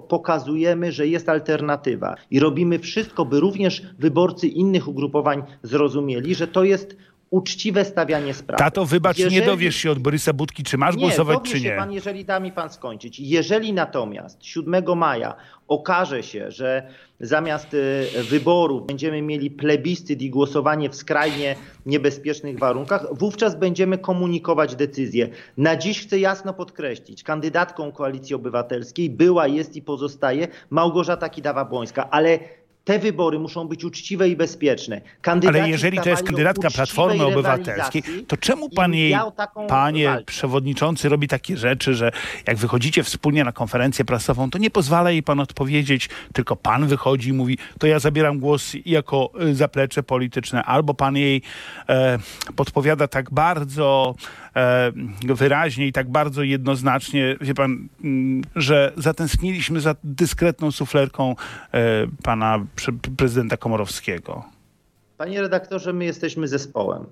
pokazujemy, 0.07 0.91
że 0.91 1.07
jest 1.07 1.29
alternatywa 1.29 2.15
i 2.31 2.39
robimy 2.39 2.79
wszystko, 2.79 3.25
by 3.25 3.39
również 3.39 3.83
wyborcy 3.99 4.47
innych 4.47 4.87
ugrupowań 4.87 5.43
zrozumieli, 5.63 6.35
że 6.35 6.47
to 6.47 6.63
jest 6.63 6.95
uczciwe 7.31 7.85
stawianie 7.85 8.33
sprawy. 8.33 8.63
Tato, 8.63 8.85
wybacz, 8.85 9.17
jeżeli... 9.17 9.35
nie 9.35 9.45
dowiesz 9.45 9.75
się 9.75 9.91
od 9.91 9.99
Borysa 9.99 10.33
Budki, 10.33 10.63
czy 10.63 10.77
masz 10.77 10.95
nie, 10.95 11.01
głosować, 11.01 11.39
czy 11.43 11.53
nie. 11.53 11.69
Się 11.69 11.75
pan, 11.77 11.91
jeżeli 11.91 12.25
da 12.25 12.39
mi 12.39 12.51
pan 12.51 12.69
skończyć. 12.69 13.19
Jeżeli 13.19 13.73
natomiast 13.73 14.45
7 14.45 14.97
maja 14.97 15.35
okaże 15.67 16.23
się, 16.23 16.51
że 16.51 16.87
zamiast 17.19 17.73
y, 17.73 18.07
wyboru 18.29 18.81
będziemy 18.81 19.21
mieli 19.21 19.51
plebiscyt 19.51 20.21
i 20.21 20.29
głosowanie 20.29 20.89
w 20.89 20.95
skrajnie 20.95 21.55
niebezpiecznych 21.85 22.59
warunkach, 22.59 23.05
wówczas 23.11 23.59
będziemy 23.59 23.97
komunikować 23.97 24.75
decyzję. 24.75 25.29
Na 25.57 25.75
dziś 25.75 26.01
chcę 26.01 26.19
jasno 26.19 26.53
podkreślić, 26.53 27.23
kandydatką 27.23 27.91
Koalicji 27.91 28.35
Obywatelskiej 28.35 29.09
była, 29.09 29.47
jest 29.47 29.75
i 29.75 29.81
pozostaje 29.81 30.47
Małgorzata 30.69 31.27
Kidawa-Błońska, 31.27 32.07
ale 32.11 32.39
te 32.83 32.99
wybory 32.99 33.39
muszą 33.39 33.67
być 33.67 33.83
uczciwe 33.83 34.29
i 34.29 34.35
bezpieczne. 34.35 35.01
Kandydaci 35.21 35.59
Ale 35.59 35.69
jeżeli 35.69 35.97
to 35.97 36.09
jest 36.09 36.23
kandydatka 36.23 36.69
Platformy 36.69 37.25
Obywatelskiej, 37.25 38.03
to 38.27 38.37
czemu 38.37 38.69
pan 38.69 38.93
jej, 38.93 39.15
panie 39.67 40.05
walkę. 40.05 40.23
przewodniczący, 40.23 41.09
robi 41.09 41.27
takie 41.27 41.57
rzeczy, 41.57 41.95
że 41.95 42.11
jak 42.47 42.57
wychodzicie 42.57 43.03
wspólnie 43.03 43.43
na 43.43 43.51
konferencję 43.51 44.05
prasową, 44.05 44.49
to 44.49 44.57
nie 44.57 44.69
pozwala 44.69 45.11
jej 45.11 45.23
pan 45.23 45.39
odpowiedzieć, 45.39 46.09
tylko 46.33 46.55
pan 46.55 46.87
wychodzi 46.87 47.29
i 47.29 47.33
mówi, 47.33 47.57
to 47.79 47.87
ja 47.87 47.99
zabieram 47.99 48.39
głos 48.39 48.73
jako 48.85 49.31
y, 49.41 49.55
zaplecze 49.55 50.03
polityczne, 50.03 50.63
albo 50.63 50.93
pan 50.93 51.17
jej 51.17 51.41
e, 51.89 52.19
podpowiada 52.55 53.07
tak 53.07 53.31
bardzo 53.31 54.15
wyraźnie 55.35 55.87
i 55.87 55.91
tak 55.91 56.09
bardzo 56.09 56.43
jednoznacznie, 56.43 57.37
wie 57.41 57.53
pan, 57.53 57.89
mm, 58.03 58.41
że 58.55 58.93
zatęskniliśmy 58.97 59.81
za 59.81 59.95
dyskretną 60.03 60.71
suflerką 60.71 61.35
e, 61.73 62.07
pana 62.23 62.65
prezydenta 63.17 63.57
Komorowskiego. 63.57 64.43
Panie 65.17 65.41
redaktorze, 65.41 65.93
my 65.93 66.05
jesteśmy 66.05 66.47
zespołem. 66.47 67.05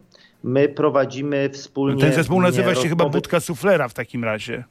My 0.44 0.70
prowadzimy 0.70 1.50
wspólnie... 1.54 2.02
Ten 2.02 2.14
zespół 2.14 2.42
nazywa 2.42 2.76
się 2.76 2.90
chyba 2.90 3.10
Budka 3.10 3.40
Suflera 3.40 3.88
w 3.88 3.94
takim 3.94 4.24
razie. 4.24 4.64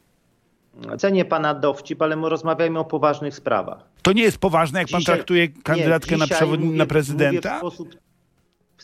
Cenię 0.98 1.24
pana 1.24 1.54
dowcip, 1.54 2.02
ale 2.02 2.16
my 2.16 2.28
rozmawiamy 2.28 2.78
o 2.78 2.84
poważnych 2.84 3.34
sprawach. 3.34 3.78
To 4.02 4.12
nie 4.12 4.22
jest 4.22 4.38
poważne, 4.38 4.78
jak 4.78 4.88
dzisiaj, 4.88 5.04
pan 5.04 5.14
traktuje 5.14 5.48
kandydatkę 5.48 6.14
nie, 6.14 6.18
na, 6.18 6.26
przewod... 6.26 6.60
mówię, 6.60 6.78
na 6.78 6.86
prezydenta? 6.86 7.54
w 7.54 7.58
sposób, 7.58 7.96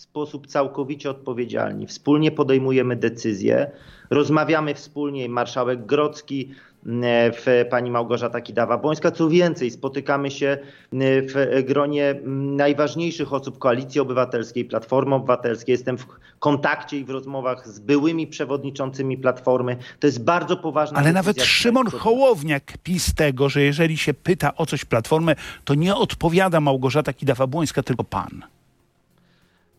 sposób 0.05 0.47
całkowicie 0.47 1.11
odpowiedzialny. 1.11 1.87
Wspólnie 1.87 2.31
podejmujemy 2.31 2.97
decyzje, 2.97 3.71
rozmawiamy 4.11 4.75
wspólnie, 4.75 5.29
marszałek 5.29 5.87
Grocki, 5.87 6.55
w 7.33 7.65
pani 7.71 7.91
Małgorzata 7.91 8.41
Kidawa-Błońska. 8.41 9.11
Co 9.11 9.29
więcej, 9.29 9.71
spotykamy 9.71 10.31
się 10.31 10.59
w 10.93 11.63
gronie 11.67 12.15
najważniejszych 12.57 13.33
osób 13.33 13.59
Koalicji 13.59 14.01
Obywatelskiej, 14.01 14.65
Platformy 14.65 15.15
Obywatelskiej. 15.15 15.73
Jestem 15.73 15.99
w 15.99 16.07
kontakcie 16.39 16.99
i 16.99 17.05
w 17.05 17.11
rozmowach 17.11 17.69
z 17.69 17.79
byłymi 17.79 18.27
przewodniczącymi 18.27 19.19
Platformy. 19.19 19.77
To 20.01 20.07
jest 20.07 20.25
bardzo 20.25 20.57
poważna 20.57 20.99
Ale 20.99 21.13
nawet 21.13 21.43
Szymon 21.43 21.87
Hołowniak 21.87 22.79
pis 22.83 23.15
tego, 23.15 23.49
że 23.49 23.63
jeżeli 23.63 23.97
się 23.97 24.15
pyta 24.15 24.55
o 24.55 24.67
coś 24.67 24.85
Platformę, 24.85 25.35
to 25.65 25.75
nie 25.75 25.95
odpowiada 25.95 26.61
Małgorzata 26.61 27.13
Kidawa-Błońska, 27.13 27.83
tylko 27.83 28.05
pan. 28.05 28.45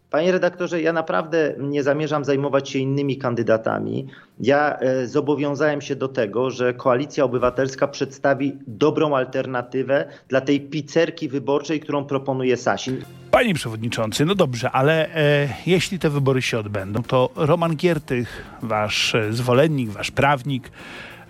Panie 0.10 0.32
redaktorze, 0.32 0.82
ja 0.82 0.94
naprawdę 0.94 1.56
nie 1.60 1.84
zamierzam 1.84 2.26
zajmować 2.26 2.70
się 2.70 2.80
innymi 2.80 3.18
kandydatami. 3.18 4.08
Ja 4.40 4.78
e, 4.80 5.08
zobowiązałem 5.08 5.82
się 5.82 5.96
do 5.96 6.08
tego, 6.08 6.50
że 6.50 6.74
Koalicja 6.74 7.24
Obywatelska 7.24 7.88
przedstawi 7.88 8.58
dobrą 8.68 9.16
alternatywę 9.16 10.06
dla 10.28 10.42
tej 10.42 10.62
pizzerki 10.62 11.30
wyborczej, 11.30 11.80
którą 11.80 12.06
proponuje 12.06 12.58
Sasin. 12.58 13.02
Panie 13.32 13.54
przewodniczący, 13.54 14.26
no 14.26 14.36
dobrze, 14.36 14.72
ale 14.72 15.16
e, 15.16 15.48
jeśli 15.66 16.00
te 16.00 16.10
wybory 16.10 16.42
się 16.42 16.60
odbędą, 16.60 17.04
to 17.04 17.30
Roman 17.36 17.76
Giertych, 17.76 18.46
wasz 18.62 19.16
e, 19.16 19.34
zwolennik, 19.34 19.90
wasz 19.90 20.12
prawnik, 20.12 20.72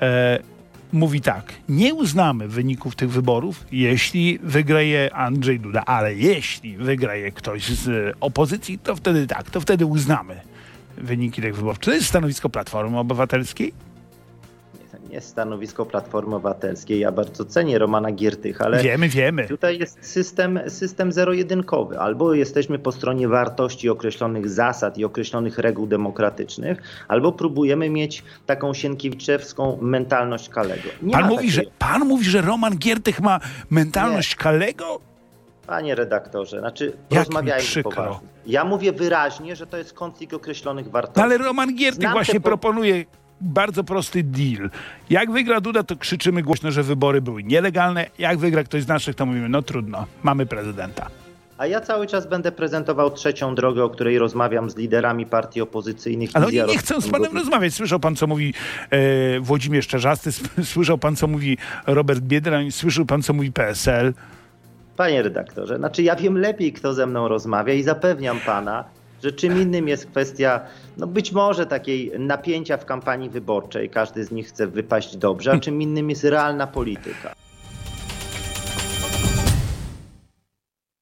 e, 0.02 0.40
mówi 0.96 1.22
tak, 1.22 1.54
nie 1.70 1.94
uznamy 1.94 2.48
wyników 2.48 2.96
tych 2.96 3.10
wyborów, 3.10 3.66
jeśli 3.72 4.40
wygra 4.44 4.82
je 4.82 5.16
Andrzej 5.16 5.60
Duda, 5.60 5.86
ale 5.86 6.16
jeśli 6.16 6.78
wygra 6.78 7.16
je 7.16 7.32
ktoś 7.32 7.68
z 7.68 8.16
opozycji, 8.20 8.80
to 8.80 8.96
wtedy 8.96 9.28
tak, 9.28 9.50
to 9.50 9.62
wtedy 9.62 9.86
uznamy 9.86 10.42
wyniki 10.98 11.42
tych 11.42 11.56
wyborów. 11.56 11.80
Czy 11.80 11.90
to 11.90 11.96
jest 11.96 12.08
stanowisko 12.08 12.50
Platformy 12.50 13.00
Obywatelskiej? 13.00 13.74
Jest 15.10 15.28
stanowisko 15.28 15.86
Platformy 15.86 16.36
Obywatelskiej. 16.36 17.00
Ja 17.00 17.12
bardzo 17.12 17.46
cenię 17.46 17.80
Romana 17.80 18.12
Giertycha, 18.12 18.66
ale 18.66 18.84
wiemy, 18.84 19.10
wiemy. 19.10 19.48
tutaj 19.48 19.80
jest 19.80 19.98
system, 20.02 20.60
system 20.68 21.12
zero-jedynkowy. 21.12 22.00
Albo 22.00 22.34
jesteśmy 22.34 22.80
po 22.80 22.92
stronie 22.92 23.28
wartości 23.28 23.90
określonych 23.90 24.50
zasad 24.50 24.98
i 24.98 25.06
określonych 25.06 25.58
reguł 25.58 25.88
demokratycznych, 25.88 26.82
albo 27.08 27.32
próbujemy 27.32 27.90
mieć 27.90 28.24
taką 28.46 28.74
sienkiewiczewską 28.74 29.78
mentalność 29.82 30.50
Kalego. 30.50 30.90
pan 31.12 31.28
mówi, 31.28 31.52
że, 31.52 31.62
pan 31.80 32.06
mówi, 32.06 32.26
że 32.26 32.42
Roman 32.42 32.78
Giertych 32.78 33.22
ma 33.22 33.40
mentalność 33.70 34.32
Nie. 34.32 34.44
Kalego? 34.44 35.00
Panie 35.68 35.96
redaktorze, 35.96 36.60
znaczy 36.60 36.94
Jak 37.10 37.26
rozmawiajmy 37.26 37.84
poważnie. 37.84 38.28
Ja 38.46 38.66
mówię 38.66 38.92
wyraźnie, 38.92 39.56
że 39.56 39.68
to 39.68 39.78
jest 39.78 39.94
konflikt 39.94 40.34
określonych 40.34 40.92
wartości. 40.92 41.20
No 41.20 41.24
ale 41.24 41.38
Roman 41.38 41.76
Giertych 41.76 42.02
Znam 42.02 42.14
właśnie 42.14 42.40
po... 42.40 42.46
proponuje 42.50 43.06
bardzo 43.46 43.84
prosty 43.84 44.24
deal. 44.24 44.70
Jak 45.10 45.32
wygra 45.32 45.62
Duda, 45.62 45.84
to 45.84 45.96
krzyczymy 45.96 46.44
głośno, 46.44 46.72
że 46.72 46.84
wybory 46.84 47.22
były 47.22 47.44
nielegalne. 47.44 48.06
Jak 48.20 48.38
wygra 48.38 48.64
ktoś 48.64 48.84
z 48.84 48.88
naszych, 48.88 49.16
to 49.16 49.26
mówimy, 49.26 49.50
no 49.50 49.62
trudno, 49.62 50.06
mamy 50.24 50.46
prezydenta. 50.46 51.10
A 51.58 51.68
ja 51.68 51.82
cały 51.82 52.08
czas 52.08 52.28
będę 52.28 52.52
prezentował 52.52 53.12
trzecią 53.12 53.56
drogę, 53.56 53.84
o 53.84 53.90
której 53.90 54.20
rozmawiam 54.20 54.70
z 54.70 54.76
liderami 54.76 55.26
partii 55.26 55.62
opozycyjnych. 55.62 56.30
Ale 56.34 56.46
oni 56.46 56.56
nie 56.56 56.78
chcą 56.78 57.02
z 57.02 57.10
panem 57.10 57.38
rozmawiać. 57.38 57.74
Słyszał 57.74 58.00
pan, 58.00 58.16
co 58.16 58.28
mówi 58.28 58.54
e, 58.90 59.40
Włodzimierz 59.40 59.88
Czerzasty, 59.88 60.30
słyszał 60.74 60.98
pan, 60.98 61.16
co 61.16 61.28
mówi 61.28 61.58
Robert 61.88 62.20
Biedroń, 62.20 62.72
słyszał 62.72 63.06
pan, 63.06 63.22
co 63.22 63.34
mówi 63.34 63.52
PSL. 63.52 64.14
Panie 64.98 65.22
redaktorze, 65.22 65.78
znaczy 65.78 66.04
ja 66.04 66.16
wiem 66.16 66.38
lepiej, 66.38 66.74
kto 66.74 66.94
ze 66.94 67.08
mną 67.08 67.28
rozmawia 67.28 67.74
i 67.74 67.84
zapewniam 67.84 68.40
pana, 68.40 68.84
że 69.24 69.32
czym 69.32 69.62
innym 69.62 69.88
jest 69.88 70.06
kwestia, 70.06 70.62
no 70.98 71.08
być 71.08 71.32
może 71.32 71.66
takiej 71.66 72.12
napięcia 72.20 72.78
w 72.78 72.86
kampanii 72.86 73.30
wyborczej, 73.30 73.90
każdy 73.90 74.24
z 74.24 74.32
nich 74.32 74.48
chce 74.48 74.68
wypaść 74.68 75.18
dobrze, 75.18 75.52
a 75.52 75.60
czym 75.60 75.82
innym 75.82 76.10
jest 76.10 76.24
realna 76.24 76.68
polityka. 76.68 77.36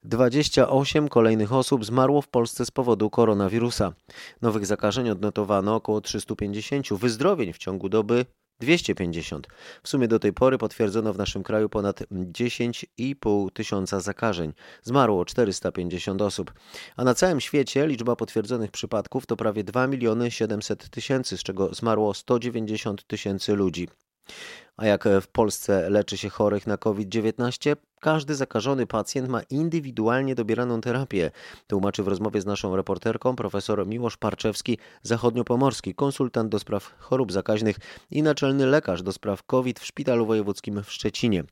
28 0.03 1.09
kolejnych 1.09 1.53
osób 1.53 1.85
zmarło 1.85 2.21
w 2.21 2.27
Polsce 2.27 2.65
z 2.65 2.71
powodu 2.71 3.09
koronawirusa. 3.09 3.93
Nowych 4.41 4.65
zakażeń 4.65 5.09
odnotowano 5.09 5.75
około 5.75 6.01
350, 6.01 6.93
wyzdrowień 6.93 7.53
w 7.53 7.57
ciągu 7.57 7.89
doby 7.89 8.25
250. 8.63 9.47
W 9.83 9.89
sumie 9.89 10.07
do 10.07 10.19
tej 10.19 10.33
pory 10.33 10.57
potwierdzono 10.57 11.13
w 11.13 11.17
naszym 11.17 11.43
kraju 11.43 11.69
ponad 11.69 12.01
10,5 12.11 13.51
tysiąca 13.51 13.99
zakażeń. 13.99 14.53
Zmarło 14.83 15.25
450 15.25 16.21
osób. 16.21 16.53
A 16.97 17.03
na 17.03 17.13
całym 17.13 17.41
świecie 17.41 17.87
liczba 17.87 18.15
potwierdzonych 18.15 18.71
przypadków 18.71 19.25
to 19.25 19.35
prawie 19.35 19.63
2 19.63 19.87
miliony 19.87 20.31
700 20.31 20.89
tysięcy, 20.89 21.37
z 21.37 21.43
czego 21.43 21.73
zmarło 21.73 22.13
190 22.13 23.07
tysięcy 23.07 23.55
ludzi. 23.55 23.87
A 24.77 24.85
jak 24.85 25.07
w 25.21 25.27
Polsce 25.27 25.89
leczy 25.89 26.17
się 26.17 26.29
chorych 26.29 26.67
na 26.67 26.77
COVID-19? 26.77 27.75
Każdy 27.99 28.35
zakażony 28.35 28.87
pacjent 28.87 29.29
ma 29.29 29.41
indywidualnie 29.41 30.35
dobieraną 30.35 30.81
terapię. 30.81 31.31
Tłumaczy 31.67 32.03
w 32.03 32.07
rozmowie 32.07 32.41
z 32.41 32.45
naszą 32.45 32.75
reporterką 32.75 33.35
profesor 33.35 33.87
Miłosz 33.87 34.17
Parczewski, 34.17 34.77
zachodniopomorski 35.03 35.95
konsultant 35.95 36.49
do 36.49 36.59
spraw 36.59 36.95
chorób 36.97 37.31
zakaźnych 37.31 37.75
i 38.11 38.23
naczelny 38.23 38.65
lekarz 38.65 39.03
do 39.03 39.11
spraw 39.11 39.43
COVID 39.43 39.79
w 39.79 39.85
Szpitalu 39.85 40.25
Wojewódzkim 40.25 40.83
w 40.83 40.91
Szczecinie. 40.91 41.43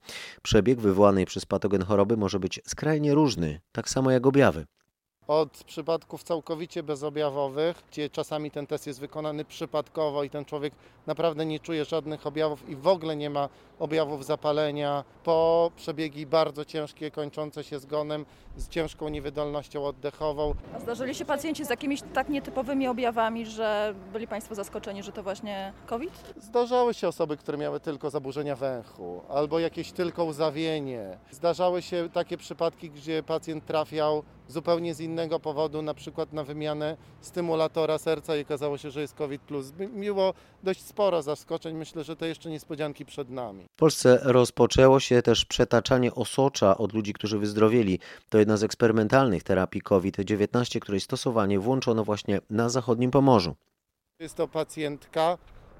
Przebieg 0.42 0.80
wywołanej 0.80 1.25
przez 1.25 1.46
patogen 1.46 1.84
choroby 1.84 2.18
może 2.18 2.40
być 2.40 2.60
skrajnie 2.68 3.13
różny, 3.13 3.62
tak 3.72 3.90
samo 3.90 4.12
jak 4.12 4.28
objawy 4.28 4.66
od 5.28 5.63
przypadków 5.63 6.24
całkowicie 6.24 6.84
bezobjawowych, 6.84 7.84
gdzie 7.92 8.10
czasami 8.10 8.51
ten 8.51 8.68
test 8.68 8.88
jest 8.88 9.00
wykonany 9.00 9.46
przypadkowo 9.46 10.24
i 10.24 10.30
ten 10.30 10.46
człowiek 10.46 10.74
naprawdę 11.08 11.46
nie 11.46 11.60
czuje 11.60 11.86
żadnych 11.86 12.28
objawów 12.28 12.70
i 12.70 12.75
w 12.75 12.88
ogóle 12.88 13.16
nie 13.16 13.30
ma 13.30 13.50
objawów 13.80 14.25
zapalenia, 14.25 15.04
po 15.24 15.72
przebiegi 15.75 16.25
bardzo 16.25 16.66
ciężkie, 16.66 17.12
kończące 17.12 17.63
się 17.63 17.80
zgonem, 17.80 18.25
z 18.58 18.70
ciężką 18.70 19.10
niewydolnością 19.10 19.86
oddechową. 19.86 20.54
A 20.75 20.80
zdarzyli 20.80 21.16
się 21.16 21.25
pacjenci 21.25 21.66
z 21.66 21.70
jakimiś 21.70 22.01
tak 22.13 22.30
nietypowymi 22.30 22.88
objawami, 22.88 23.46
że 23.46 23.96
byli 24.13 24.28
Państwo 24.28 24.56
zaskoczeni, 24.56 25.04
że 25.04 25.12
to 25.12 25.24
właśnie 25.24 25.74
COVID? 25.86 26.34
Zdarzały 26.38 26.94
się 26.94 27.08
osoby, 27.08 27.38
które 27.38 27.58
miały 27.58 27.80
tylko 27.80 28.10
zaburzenia 28.10 28.56
węchu 28.56 29.22
albo 29.30 29.60
jakieś 29.60 29.92
tylko 29.92 30.24
łzawienie. 30.24 31.18
Zdarzały 31.32 31.82
się 31.82 32.10
takie 32.13 32.38
przypadki, 32.38 32.90
gdzie 32.90 33.24
pacjent 33.24 33.66
trafiał 33.66 34.24
zupełnie 34.48 34.94
z 34.94 35.00
innego 35.12 35.39
powodu, 35.39 35.82
na 35.82 35.94
przykład 35.94 36.34
na 36.34 36.44
wymianę 36.44 36.98
stymulatora 37.22 37.98
serca 37.98 38.36
i 38.36 38.41
okazało 38.41 38.77
się, 38.77 38.91
że 38.91 39.01
jest 39.01 39.13
COVID. 39.13 39.41
Miło 39.94 40.34
dość 40.63 40.82
sporo 40.82 41.22
zaskoczeń. 41.22 41.75
Myślę, 41.75 42.03
że 42.03 42.15
to 42.15 42.25
jeszcze 42.25 42.50
niespodzianki 42.50 43.06
przed 43.06 43.30
nami. 43.30 43.65
W 43.74 43.80
Polsce 43.80 44.20
rozpoczęło 44.24 45.00
się 45.00 45.22
też 45.22 45.46
przetaczanie 45.46 46.15
osocza 46.15 46.77
od 46.77 46.94
ludzi, 46.94 47.13
którzy 47.13 47.39
wyzdrowieli. 47.39 48.00
To 48.30 48.38
jedna 48.38 48.58
z 48.58 48.63
eksperymentalnych 48.63 49.44
terapii 49.44 49.82
COVID-19, 49.82 50.80
której 50.80 51.01
stosowanie 51.01 51.60
włączono 51.60 52.03
właśnie 52.03 52.41
na 52.50 52.70
zachodnim 52.70 53.12
Pomorzu. 53.12 53.56
Jest 54.20 54.36
to 54.36 54.48
pacjentka 54.48 55.38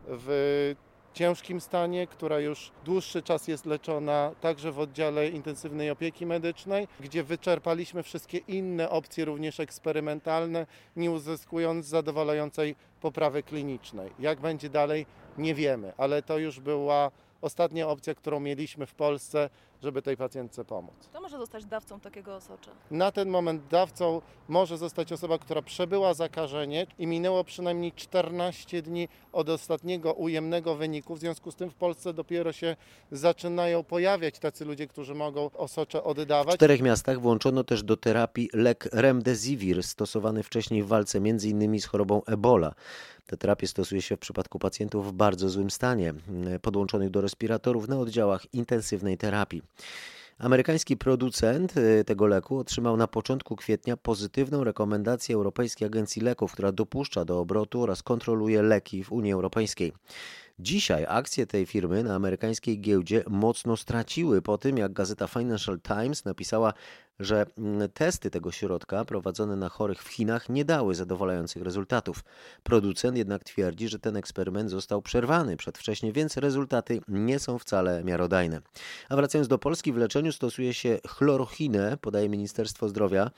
w 0.08 0.76
ciężkim 1.14 1.62
stanie, 1.62 2.08
która 2.08 2.40
już 2.40 2.72
dłuższy 2.86 3.22
czas 3.24 3.48
jest 3.48 3.66
leczona 3.66 4.32
także 4.42 4.72
w 4.72 4.80
oddziale 4.80 5.30
intensywnej 5.30 5.90
opieki 5.90 6.26
medycznej, 6.26 6.88
gdzie 7.00 7.24
wyczerpaliśmy 7.24 8.04
wszystkie 8.04 8.38
inne 8.38 8.90
opcje, 8.90 9.26
również 9.26 9.60
eksperymentalne, 9.60 10.66
nie 10.96 11.12
uzyskując 11.12 11.86
zadowalającej 11.86 12.76
poprawy 13.02 13.44
klinicznej. 13.44 14.12
Jak 14.20 14.40
będzie 14.40 14.70
dalej, 14.70 15.06
nie 15.38 15.56
wiemy, 15.56 15.94
ale 15.98 16.22
to 16.22 16.38
już 16.38 16.60
była 16.60 17.12
ostatnia 17.42 17.88
opcja, 17.88 18.16
którą 18.16 18.40
mieliśmy 18.40 18.86
w 18.86 18.94
Polsce, 18.94 19.50
żeby 19.84 20.02
tej 20.02 20.18
pacjentce 20.18 20.66
pomóc. 20.66 20.96
Kto 21.10 21.22
może 21.22 21.38
zostać 21.38 21.66
dawcą 21.66 22.00
takiego 22.00 22.36
osocza? 22.36 22.72
Na 22.92 23.12
ten 23.12 23.30
moment 23.30 23.68
dawcą 23.68 24.22
może 24.48 24.78
zostać 24.78 25.12
osoba, 25.12 25.38
która 25.38 25.62
przebyła 25.62 26.14
zakażenie 26.14 26.88
i 27.00 27.08
minęło 27.08 27.44
przynajmniej 27.44 27.92
14 27.92 28.82
dni 28.82 29.08
od 29.32 29.50
ostatniego 29.50 30.14
ujemnego 30.14 30.76
wyniku. 30.76 31.16
W 31.16 31.20
związku 31.20 31.52
z 31.52 31.56
tym 31.56 31.70
w 31.70 31.76
Polsce 31.76 32.14
dopiero 32.14 32.52
się 32.52 32.76
zaczynają 33.12 33.84
pojawiać 33.84 34.40
tacy 34.40 34.66
ludzie, 34.66 34.88
którzy 34.88 35.16
mogą 35.16 35.50
osocze 35.52 36.04
oddawać. 36.04 36.56
W 36.56 36.58
czterech 36.58 36.82
miastach 36.82 37.20
włączono 37.20 37.64
też 37.64 37.84
do 37.84 37.98
terapii 37.98 38.50
lek 38.54 38.90
Remdesivir, 38.92 39.84
stosowany 39.84 40.44
wcześniej 40.44 40.84
w 40.84 40.88
walce 40.88 41.18
m.in. 41.18 41.80
z 41.80 41.86
chorobą 41.86 42.22
Ebola. 42.26 42.74
Tę 43.26 43.38
terapię 43.38 43.68
stosuje 43.68 44.02
się 44.02 44.16
w 44.16 44.20
przypadku 44.20 44.60
pacjentów 44.60 45.08
w 45.08 45.12
bardzo 45.12 45.50
złym 45.50 45.72
stanie, 45.72 46.14
podłączonych 46.62 47.10
do 47.10 47.22
respiratorów 47.22 47.88
na 47.88 48.00
oddziałach 48.00 48.54
intensywnej 48.54 49.18
terapii. 49.18 49.62
Amerykański 50.38 50.98
producent 50.98 51.78
y, 51.78 52.04
tego 52.04 52.28
leku 52.28 52.58
otrzymał 52.58 52.98
na 52.98 53.08
początku 53.08 53.56
kwietnia 53.56 53.98
pozytywną 53.98 54.64
rekomendację 54.64 55.36
Europejskiej 55.36 55.86
Agencji 55.86 56.22
Leków, 56.22 56.54
która 56.54 56.72
dopuszcza 56.72 57.26
do 57.26 57.40
obrotu 57.40 57.82
oraz 57.82 58.04
kontroluje 58.04 58.62
leki 58.62 59.04
w 59.04 59.12
Unii 59.12 59.34
Europejskiej. 59.34 59.94
Dzisiaj 60.60 61.06
akcje 61.10 61.48
tej 61.48 61.66
firmy 61.66 62.04
na 62.04 62.16
amerykańskiej 62.16 62.82
giełdzie 62.82 63.24
mocno 63.30 63.78
straciły 63.78 64.42
po 64.42 64.58
tym, 64.58 64.78
jak 64.78 64.94
gazeta 64.94 65.28
Financial 65.28 65.80
Times 65.82 66.26
napisała, 66.26 66.74
że 67.22 67.46
mm, 67.58 67.90
testy 67.90 68.30
tego 68.30 68.52
środka 68.52 69.06
prowadzone 69.06 69.56
na 69.56 69.70
chorych 69.70 70.04
w 70.04 70.08
Chinach 70.08 70.50
nie 70.50 70.66
dały 70.66 70.96
zadowalających 70.96 71.64
rezultatów. 71.64 72.24
Producent 72.64 73.18
jednak 73.18 73.44
twierdzi, 73.44 73.88
że 73.88 74.00
ten 74.00 74.18
eksperyment 74.18 74.70
został 74.70 75.02
przerwany 75.02 75.58
przedwcześnie, 75.58 76.12
więc 76.14 76.38
rezultaty 76.38 77.02
nie 77.08 77.40
są 77.40 77.60
wcale 77.60 78.04
miarodajne. 78.04 78.62
A 79.10 79.16
wracając 79.16 79.48
do 79.48 79.58
Polski, 79.58 79.94
w 79.94 79.98
leczeniu 79.98 80.32
stosuje 80.32 80.74
się 80.74 81.00
chlorochinę, 81.08 81.98
podaje 82.02 82.30
Ministerstwo 82.30 82.90
Zdrowia. 82.90 83.32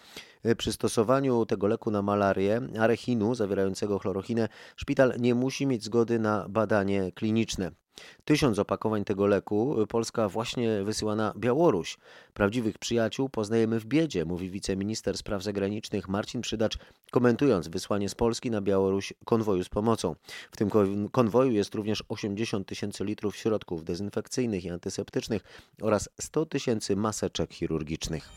Przy 0.58 0.72
stosowaniu 0.74 1.46
tego 1.46 1.68
leku 1.68 1.92
na 1.92 2.02
malarię, 2.02 2.62
arechinu 2.80 3.36
zawierającego 3.36 4.00
chlorochinę, 4.00 4.50
szpital 4.76 5.14
nie 5.20 5.36
musi 5.36 5.66
mieć 5.66 5.84
zgody 5.84 6.20
na 6.20 6.46
badanie 6.50 7.12
kliniczne. 7.12 7.83
Tysiąc 8.26 8.60
opakowań 8.60 9.04
tego 9.04 9.28
leku 9.28 9.76
Polska 9.90 10.30
właśnie 10.30 10.84
wysyła 10.84 11.16
na 11.16 11.34
Białoruś. 11.38 11.98
Prawdziwych 12.34 12.78
przyjaciół 12.78 13.30
poznajemy 13.30 13.80
w 13.80 13.86
biedzie, 13.86 14.26
mówi 14.26 14.50
wiceminister 14.50 15.18
spraw 15.18 15.44
zagranicznych 15.44 16.10
Marcin 16.10 16.42
Przydacz, 16.42 16.78
komentując 17.12 17.68
wysłanie 17.68 18.10
z 18.10 18.16
Polski 18.16 18.52
na 18.52 18.62
Białoruś 18.62 19.14
konwoju 19.26 19.64
z 19.64 19.70
pomocą. 19.70 20.16
W 20.52 20.58
tym 20.58 20.70
konwoju 21.12 21.52
jest 21.52 21.76
również 21.76 22.04
80 22.10 22.68
tysięcy 22.68 23.04
litrów 23.04 23.36
środków 23.36 23.84
dezynfekcyjnych 23.84 24.66
i 24.66 24.70
antyseptycznych 24.70 25.42
oraz 25.82 26.10
100 26.22 26.46
tysięcy 26.46 26.96
maseczek 26.96 27.54
chirurgicznych. 27.54 28.30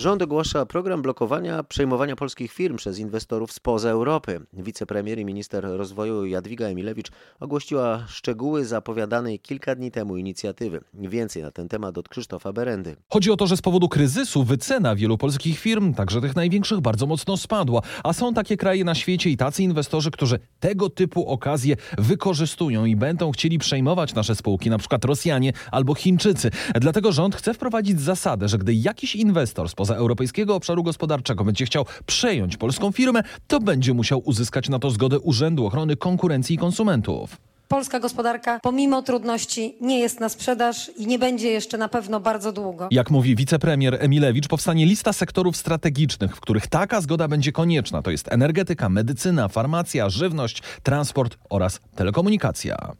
Rząd 0.00 0.22
ogłasza 0.22 0.66
program 0.66 1.02
blokowania 1.02 1.62
przejmowania 1.62 2.16
polskich 2.16 2.52
firm 2.52 2.76
przez 2.76 2.98
inwestorów 2.98 3.52
spoza 3.52 3.90
Europy. 3.90 4.40
Wicepremier 4.52 5.18
i 5.18 5.24
minister 5.24 5.64
rozwoju 5.64 6.26
Jadwiga 6.26 6.66
Emilewicz 6.66 7.08
ogłosiła 7.40 8.04
szczegóły 8.08 8.64
zapowiadanej 8.64 9.38
kilka 9.38 9.74
dni 9.74 9.90
temu 9.90 10.16
inicjatywy. 10.16 10.80
Więcej 10.94 11.42
na 11.42 11.50
ten 11.50 11.68
temat 11.68 11.98
od 11.98 12.08
Krzysztofa 12.08 12.52
Berendy. 12.52 12.96
Chodzi 13.08 13.30
o 13.30 13.36
to, 13.36 13.46
że 13.46 13.56
z 13.56 13.62
powodu 13.62 13.88
kryzysu 13.88 14.44
wycena 14.44 14.96
wielu 14.96 15.18
polskich 15.18 15.58
firm, 15.58 15.94
także 15.94 16.20
tych 16.20 16.36
największych, 16.36 16.80
bardzo 16.80 17.06
mocno 17.06 17.36
spadła. 17.36 17.82
A 18.04 18.12
są 18.12 18.34
takie 18.34 18.56
kraje 18.56 18.84
na 18.84 18.94
świecie 18.94 19.30
i 19.30 19.36
tacy 19.36 19.62
inwestorzy, 19.62 20.10
którzy 20.10 20.38
tego 20.60 20.90
typu 20.90 21.26
okazje 21.28 21.76
wykorzystują 21.98 22.84
i 22.84 22.96
będą 22.96 23.32
chcieli 23.32 23.58
przejmować 23.58 24.14
nasze 24.14 24.34
spółki, 24.34 24.70
na 24.70 24.78
przykład 24.78 25.04
Rosjanie 25.04 25.52
albo 25.70 25.94
Chińczycy. 25.94 26.50
Dlatego 26.74 27.12
rząd 27.12 27.36
chce 27.36 27.54
wprowadzić 27.54 28.00
zasadę, 28.00 28.48
że 28.48 28.58
gdy 28.58 28.74
jakiś 28.74 29.16
inwestor 29.16 29.68
spoza 29.68 29.89
spoza 29.90 30.00
Europejskiego 30.00 30.54
Obszaru 30.54 30.82
Gospodarczego 30.82 31.44
będzie 31.44 31.64
chciał 31.64 31.84
przejąć 32.06 32.56
polską 32.56 32.92
firmę, 32.92 33.22
to 33.46 33.60
będzie 33.60 33.94
musiał 33.94 34.22
uzyskać 34.24 34.68
na 34.68 34.78
to 34.78 34.90
zgodę 34.90 35.18
Urzędu 35.18 35.66
Ochrony 35.66 35.96
Konkurencji 35.96 36.54
i 36.54 36.58
Konsumentów. 36.58 37.36
Polska 37.68 38.00
gospodarka 38.00 38.60
pomimo 38.62 39.02
trudności 39.02 39.76
nie 39.80 39.98
jest 40.00 40.20
na 40.20 40.28
sprzedaż 40.28 40.90
i 40.96 41.06
nie 41.06 41.18
będzie 41.18 41.50
jeszcze 41.50 41.78
na 41.78 41.88
pewno 41.88 42.20
bardzo 42.20 42.52
długo. 42.52 42.88
Jak 42.90 43.10
mówi 43.10 43.36
wicepremier 43.36 43.96
Emilewicz, 44.00 44.48
powstanie 44.48 44.86
lista 44.86 45.12
sektorów 45.12 45.56
strategicznych, 45.56 46.36
w 46.36 46.40
których 46.40 46.66
taka 46.66 47.00
zgoda 47.00 47.28
będzie 47.28 47.52
konieczna. 47.52 48.02
To 48.02 48.10
jest 48.10 48.32
energetyka, 48.32 48.88
medycyna, 48.88 49.48
farmacja, 49.48 50.08
żywność, 50.08 50.62
transport 50.82 51.38
oraz 51.50 51.80
telekomunikacja. 51.94 52.92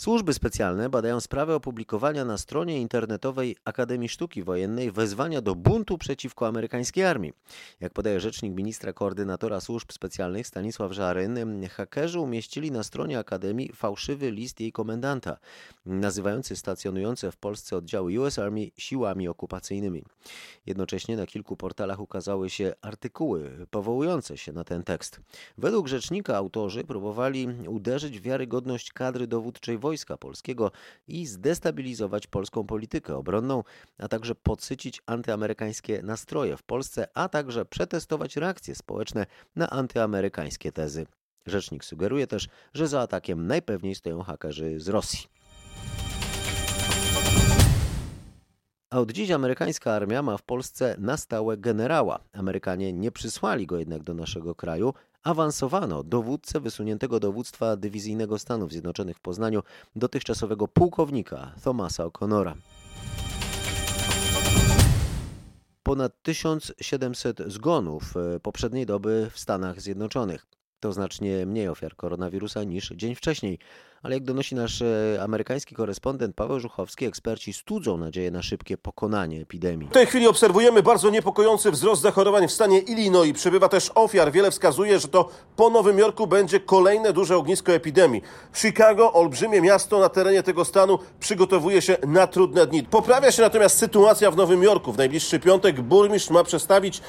Służby 0.00 0.34
specjalne 0.34 0.88
badają 0.88 1.20
sprawę 1.20 1.54
opublikowania 1.54 2.24
na 2.24 2.38
stronie 2.38 2.80
internetowej 2.80 3.56
Akademii 3.64 4.08
Sztuki 4.08 4.42
Wojennej 4.42 4.92
wezwania 4.92 5.40
do 5.40 5.54
buntu 5.54 5.98
przeciwko 5.98 6.46
amerykańskiej 6.46 7.04
armii. 7.04 7.32
Jak 7.80 7.92
podaje 7.92 8.20
rzecznik 8.20 8.54
ministra 8.54 8.92
koordynatora 8.92 9.60
służb 9.60 9.92
specjalnych 9.92 10.46
Stanisław 10.46 10.92
Żaryn, 10.92 11.68
hakerzy 11.70 12.20
umieścili 12.20 12.70
na 12.70 12.82
stronie 12.82 13.18
Akademii 13.18 13.72
fałszywy 13.72 14.30
list 14.30 14.60
jej 14.60 14.72
komendanta, 14.72 15.36
nazywający 15.86 16.56
stacjonujące 16.56 17.32
w 17.32 17.36
Polsce 17.36 17.76
oddziały 17.76 18.20
US 18.20 18.38
Army 18.38 18.70
siłami 18.76 19.28
okupacyjnymi. 19.28 20.04
Jednocześnie 20.66 21.16
na 21.16 21.26
kilku 21.26 21.56
portalach 21.56 22.00
ukazały 22.00 22.50
się 22.50 22.74
artykuły 22.82 23.66
powołujące 23.70 24.38
się 24.38 24.52
na 24.52 24.64
ten 24.64 24.82
tekst. 24.82 25.20
Według 25.58 25.88
rzecznika 25.88 26.36
autorzy 26.36 26.84
próbowali 26.84 27.48
uderzyć 27.68 28.18
w 28.18 28.22
wiarygodność 28.22 28.92
kadry 28.92 29.26
dowódczej 29.26 29.78
Wojska 29.78 29.87
Polskiego 30.20 30.70
i 31.08 31.26
zdestabilizować 31.26 32.26
polską 32.26 32.66
politykę 32.66 33.16
obronną, 33.16 33.62
a 33.98 34.08
także 34.08 34.34
podsycić 34.34 35.02
antyamerykańskie 35.06 36.02
nastroje 36.02 36.56
w 36.56 36.62
Polsce, 36.62 37.08
a 37.14 37.28
także 37.28 37.64
przetestować 37.64 38.36
reakcje 38.36 38.74
społeczne 38.74 39.26
na 39.56 39.70
antyamerykańskie 39.70 40.72
tezy. 40.72 41.06
Rzecznik 41.46 41.84
sugeruje 41.84 42.26
też, 42.26 42.48
że 42.74 42.88
za 42.88 43.00
atakiem 43.00 43.46
najpewniej 43.46 43.94
stoją 43.94 44.22
hakerzy 44.22 44.80
z 44.80 44.88
Rosji. 44.88 45.28
A 48.90 49.00
od 49.00 49.12
dziś 49.12 49.30
amerykańska 49.30 49.92
armia 49.92 50.22
ma 50.22 50.36
w 50.36 50.42
Polsce 50.42 50.96
na 50.98 51.16
stałe 51.16 51.56
generała. 51.56 52.20
Amerykanie 52.32 52.92
nie 52.92 53.12
przysłali 53.12 53.66
go 53.66 53.78
jednak 53.78 54.02
do 54.02 54.14
naszego 54.14 54.54
kraju. 54.54 54.94
Awansowano 55.22 56.02
dowódcę 56.02 56.60
wysuniętego 56.60 57.20
dowództwa 57.20 57.76
dywizyjnego 57.76 58.38
Stanów 58.38 58.72
Zjednoczonych 58.72 59.16
w 59.16 59.20
Poznaniu, 59.20 59.62
dotychczasowego 59.96 60.68
pułkownika 60.68 61.54
Thomasa 61.64 62.04
O'Connora. 62.04 62.54
Ponad 65.82 66.22
1700 66.22 67.38
zgonów 67.46 68.16
e, 68.16 68.40
poprzedniej 68.40 68.86
doby 68.86 69.30
w 69.32 69.38
Stanach 69.38 69.80
Zjednoczonych. 69.80 70.46
To 70.80 70.92
znacznie 70.92 71.46
mniej 71.46 71.68
ofiar 71.68 71.96
koronawirusa 71.96 72.64
niż 72.64 72.92
dzień 72.96 73.14
wcześniej 73.14 73.58
ale 74.02 74.14
jak 74.14 74.24
donosi 74.24 74.54
nasz 74.54 74.82
e, 74.82 75.18
amerykański 75.22 75.74
korespondent 75.74 76.36
Paweł 76.36 76.60
Żuchowski, 76.60 77.06
eksperci 77.06 77.52
studzą 77.52 77.96
nadzieję 77.96 78.30
na 78.30 78.42
szybkie 78.42 78.76
pokonanie 78.78 79.40
epidemii. 79.40 79.88
W 79.88 79.92
tej 79.92 80.06
chwili 80.06 80.26
obserwujemy 80.26 80.82
bardzo 80.82 81.10
niepokojący 81.10 81.70
wzrost 81.70 82.02
zachorowań 82.02 82.48
w 82.48 82.52
stanie 82.52 82.78
Illinois. 82.78 83.34
Przybywa 83.34 83.68
też 83.68 83.90
ofiar. 83.94 84.32
Wiele 84.32 84.50
wskazuje, 84.50 84.98
że 84.98 85.08
to 85.08 85.28
po 85.56 85.70
Nowym 85.70 85.98
Jorku 85.98 86.26
będzie 86.26 86.60
kolejne 86.60 87.12
duże 87.12 87.36
ognisko 87.36 87.72
epidemii. 87.72 88.22
Chicago, 88.54 89.12
olbrzymie 89.12 89.60
miasto 89.60 90.00
na 90.00 90.08
terenie 90.08 90.42
tego 90.42 90.64
stanu, 90.64 90.98
przygotowuje 91.20 91.82
się 91.82 91.96
na 92.06 92.26
trudne 92.26 92.66
dni. 92.66 92.82
Poprawia 92.82 93.32
się 93.32 93.42
natomiast 93.42 93.78
sytuacja 93.78 94.30
w 94.30 94.36
Nowym 94.36 94.62
Jorku. 94.62 94.92
W 94.92 94.98
najbliższy 94.98 95.40
piątek 95.40 95.80
burmistrz 95.80 96.30
ma 96.30 96.44
przedstawić 96.44 97.02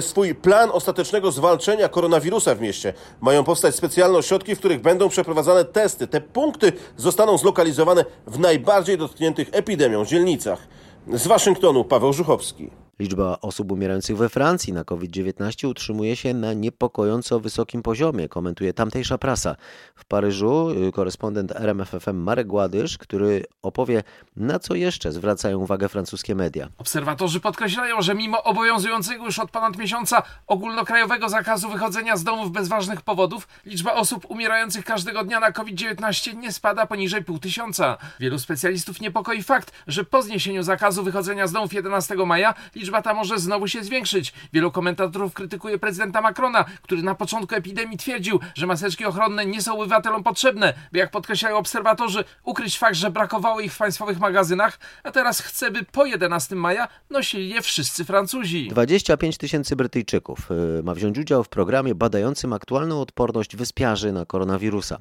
swój 0.00 0.34
plan 0.34 0.70
ostatecznego 0.72 1.32
zwalczenia 1.32 1.88
koronawirusa 1.88 2.54
w 2.54 2.60
mieście. 2.60 2.94
Mają 3.20 3.44
powstać 3.44 3.74
specjalne 3.74 4.18
ośrodki, 4.18 4.54
w 4.54 4.58
których 4.58 4.80
będą 4.80 5.08
przeprowadzane 5.08 5.64
testy. 5.64 6.06
Te 6.06 6.20
punkty 6.32 6.72
zostaną 6.96 7.38
zlokalizowane 7.38 8.04
w 8.26 8.38
najbardziej 8.38 8.98
dotkniętych 8.98 9.48
epidemią 9.52 10.04
dzielnicach. 10.04 10.68
Z 11.12 11.26
Waszyngtonu 11.26 11.84
Paweł 11.84 12.12
Żuchowski. 12.12 12.81
Liczba 12.98 13.38
osób 13.40 13.72
umierających 13.72 14.16
we 14.16 14.28
Francji 14.28 14.72
na 14.72 14.84
COVID-19 14.84 15.68
utrzymuje 15.68 16.16
się 16.16 16.34
na 16.34 16.52
niepokojąco 16.52 17.40
wysokim 17.40 17.82
poziomie, 17.82 18.28
komentuje 18.28 18.72
tamtejsza 18.72 19.18
prasa. 19.18 19.56
W 19.94 20.04
Paryżu 20.04 20.70
y, 20.88 20.92
korespondent 20.92 21.52
RMFFM 21.52 22.16
Marek 22.16 22.46
Gładysz, 22.46 22.98
który 22.98 23.44
opowie, 23.62 24.02
na 24.36 24.58
co 24.58 24.74
jeszcze 24.74 25.12
zwracają 25.12 25.58
uwagę 25.58 25.88
francuskie 25.88 26.34
media. 26.34 26.68
Obserwatorzy 26.78 27.40
podkreślają, 27.40 28.02
że 28.02 28.14
mimo 28.14 28.42
obowiązującego 28.42 29.24
już 29.24 29.38
od 29.38 29.50
ponad 29.50 29.76
miesiąca 29.76 30.22
ogólnokrajowego 30.46 31.28
zakazu 31.28 31.68
wychodzenia 31.68 32.16
z 32.16 32.24
domów 32.24 32.52
bez 32.52 32.68
ważnych 32.68 33.02
powodów, 33.02 33.48
liczba 33.66 33.94
osób 33.94 34.30
umierających 34.30 34.84
każdego 34.84 35.24
dnia 35.24 35.40
na 35.40 35.52
COVID-19 35.52 36.36
nie 36.36 36.52
spada 36.52 36.86
poniżej 36.86 37.24
pół 37.24 37.38
tysiąca. 37.38 37.98
Wielu 38.20 38.38
specjalistów 38.38 39.00
niepokoi 39.00 39.42
fakt, 39.42 39.72
że 39.86 40.04
po 40.04 40.22
zniesieniu 40.22 40.62
zakazu 40.62 41.02
wychodzenia 41.02 41.46
z 41.46 41.52
domów 41.52 41.72
11 41.72 42.16
maja 42.16 42.54
liczba 42.82 43.02
ta 43.02 43.14
może 43.14 43.38
znowu 43.38 43.68
się 43.68 43.84
zwiększyć. 43.84 44.32
Wielu 44.52 44.70
komentatorów 44.70 45.34
krytykuje 45.34 45.78
prezydenta 45.78 46.20
Macrona, 46.20 46.64
który 46.82 47.02
na 47.02 47.14
początku 47.14 47.54
epidemii 47.54 47.98
twierdził, 47.98 48.40
że 48.54 48.66
maseczki 48.66 49.04
ochronne 49.04 49.46
nie 49.46 49.62
są 49.62 49.78
obywatelom 49.78 50.22
potrzebne, 50.22 50.74
by 50.92 50.98
jak 50.98 51.10
podkreślają 51.10 51.56
obserwatorzy, 51.56 52.24
ukryć 52.44 52.78
fakt, 52.78 52.96
że 52.96 53.10
brakowało 53.10 53.60
ich 53.60 53.72
w 53.72 53.78
państwowych 53.78 54.18
magazynach, 54.20 54.78
a 55.02 55.10
teraz 55.10 55.40
chce, 55.40 55.70
by 55.70 55.84
po 55.84 56.04
11 56.04 56.56
maja 56.56 56.88
nosili 57.10 57.48
je 57.48 57.62
wszyscy 57.62 58.04
Francuzi. 58.04 58.68
25 58.68 59.38
tysięcy 59.38 59.76
Brytyjczyków 59.76 60.50
y, 60.50 60.82
ma 60.82 60.94
wziąć 60.94 61.18
udział 61.18 61.44
w 61.44 61.48
programie 61.48 61.94
badającym 61.94 62.52
aktualną 62.52 63.00
odporność 63.00 63.56
wyspiarzy 63.56 64.12
na 64.12 64.26
koronawirusa. 64.26 64.98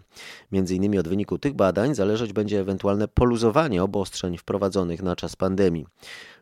Między 0.52 0.76
innymi 0.76 1.00
od 1.00 1.08
wyniku 1.08 1.38
tych 1.38 1.54
badań 1.54 1.96
zależeć 1.96 2.34
będzie 2.34 2.60
ewentualne 2.60 3.08
poluzowanie 3.08 3.84
obostrzeń 3.84 4.38
wprowadzonych 4.38 5.02
na 5.02 5.16
czas 5.16 5.36
pandemii. 5.36 5.86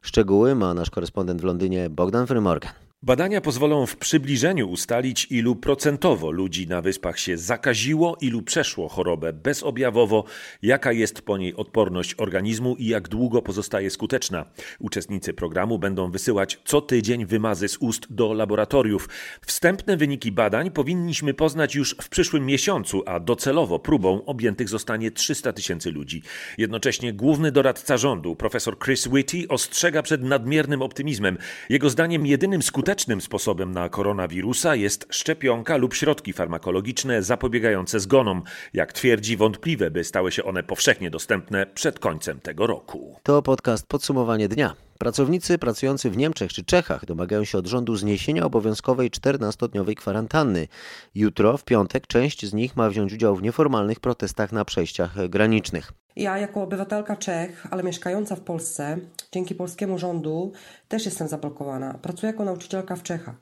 Szczegóły 0.01 0.55
ma 0.55 0.73
nasz 0.73 0.89
korespondent 0.89 1.28
w 1.37 1.43
Londynie 1.43 1.89
Bogdan 1.89 2.27
Frymorgan. 2.27 2.88
Badania 3.03 3.41
pozwolą 3.41 3.85
w 3.85 3.95
przybliżeniu 3.95 4.69
ustalić, 4.69 5.27
ilu 5.29 5.55
procentowo 5.55 6.31
ludzi 6.31 6.67
na 6.67 6.81
wyspach 6.81 7.19
się 7.19 7.37
zakaziło, 7.37 8.17
ilu 8.21 8.41
przeszło 8.41 8.89
chorobę 8.89 9.33
bezobjawowo, 9.33 10.23
jaka 10.61 10.91
jest 10.91 11.21
po 11.21 11.37
niej 11.37 11.55
odporność 11.55 12.15
organizmu 12.17 12.75
i 12.75 12.85
jak 12.85 13.07
długo 13.07 13.41
pozostaje 13.41 13.89
skuteczna. 13.89 14.45
Uczestnicy 14.79 15.33
programu 15.33 15.79
będą 15.79 16.11
wysyłać 16.11 16.59
co 16.65 16.81
tydzień 16.81 17.25
wymazy 17.25 17.67
z 17.67 17.77
ust 17.77 18.13
do 18.13 18.33
laboratoriów. 18.33 19.09
Wstępne 19.45 19.97
wyniki 19.97 20.31
badań 20.31 20.71
powinniśmy 20.71 21.33
poznać 21.33 21.75
już 21.75 21.95
w 22.01 22.09
przyszłym 22.09 22.45
miesiącu, 22.45 23.03
a 23.05 23.19
docelowo 23.19 23.79
próbą 23.79 24.25
objętych 24.25 24.69
zostanie 24.69 25.11
300 25.11 25.53
tysięcy 25.53 25.91
ludzi. 25.91 26.21
Jednocześnie 26.57 27.13
główny 27.13 27.51
doradca 27.51 27.97
rządu, 27.97 28.35
profesor 28.35 28.79
Chris 28.79 29.07
Whitty, 29.07 29.47
ostrzega 29.49 30.01
przed 30.03 30.23
nadmiernym 30.23 30.81
optymizmem. 30.81 31.37
Jego 31.69 31.89
zdaniem 31.89 32.25
jedynym 32.25 32.61
skutecznym 32.61 32.88
skutecznym 32.89 33.21
sposobem 33.21 33.71
na 33.71 33.89
koronawirusa 33.89 34.75
jest 34.75 35.07
szczepionka 35.09 35.77
lub 35.77 35.93
środki 35.93 36.33
farmakologiczne 36.33 37.23
zapobiegające 37.23 37.99
zgonom. 37.99 38.43
Jak 38.73 38.93
twierdzi, 38.93 39.37
wątpliwe, 39.37 39.91
by 39.91 40.03
stały 40.03 40.31
się 40.31 40.43
one 40.43 40.63
powszechnie 40.63 41.09
dostępne 41.09 41.65
przed 41.65 41.99
końcem 41.99 42.39
tego 42.39 42.67
roku. 42.67 43.15
To 43.23 43.41
podcast 43.41 43.87
Podsumowanie 43.87 44.47
dnia. 44.47 44.75
Pracownicy 44.97 45.57
pracujący 45.57 46.09
w 46.09 46.17
Niemczech 46.17 46.53
czy 46.53 46.65
Czechach 46.65 47.05
domagają 47.05 47.43
się 47.43 47.57
od 47.57 47.67
rządu 47.67 47.95
zniesienia 47.95 48.45
obowiązkowej 48.45 49.11
14-dniowej 49.11 49.95
kwarantanny. 49.95 50.67
Jutro, 51.15 51.57
w 51.57 51.63
piątek, 51.63 52.07
część 52.07 52.45
z 52.45 52.53
nich 52.53 52.75
ma 52.75 52.89
wziąć 52.89 53.13
udział 53.13 53.35
w 53.35 53.41
nieformalnych 53.41 53.99
protestach 53.99 54.51
na 54.51 54.65
przejściach 54.65 55.27
granicznych. 55.27 55.91
Ja, 56.19 56.37
jako 56.37 56.63
obywatelka 56.63 57.15
Czech, 57.15 57.67
ale 57.71 57.83
mieszkająca 57.83 58.35
w 58.35 58.41
Polsce, 58.41 58.97
dzięki 59.31 59.55
polskiemu 59.55 59.97
rządu 59.97 60.51
też 60.87 61.05
jestem 61.05 61.27
zablokowana. 61.27 61.93
Pracuję 61.93 62.31
jako 62.31 62.45
nauczycielka 62.45 62.95
w 62.95 63.03
Czechach. 63.03 63.35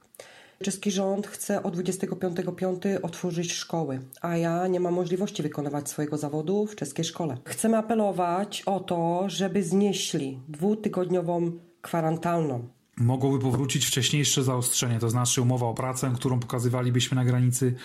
Czeski 0.63 0.91
rząd 0.91 1.27
chce 1.27 1.63
od 1.63 1.77
25.5 1.77 2.97
otworzyć 3.03 3.53
szkoły, 3.53 3.99
a 4.21 4.37
ja 4.37 4.67
nie 4.67 4.79
mam 4.79 4.93
możliwości 4.93 5.43
wykonywać 5.43 5.89
swojego 5.89 6.17
zawodu 6.17 6.65
w 6.65 6.75
czeskiej 6.75 7.05
szkole. 7.05 7.37
Chcemy 7.45 7.77
apelować 7.77 8.63
o 8.65 8.79
to, 8.79 9.23
żeby 9.27 9.63
znieśli 9.63 10.39
dwutygodniową 10.47 11.51
kwarantannę. 11.81 12.59
Mogłoby 12.97 13.39
powrócić 13.39 13.85
wcześniejsze 13.85 14.43
zaostrzenie, 14.43 14.99
to 14.99 15.09
znaczy 15.09 15.41
umowa 15.41 15.65
o 15.65 15.73
pracę, 15.73 16.11
którą 16.15 16.39
pokazywalibyśmy 16.39 17.15
na 17.15 17.25
granicy, 17.25 17.75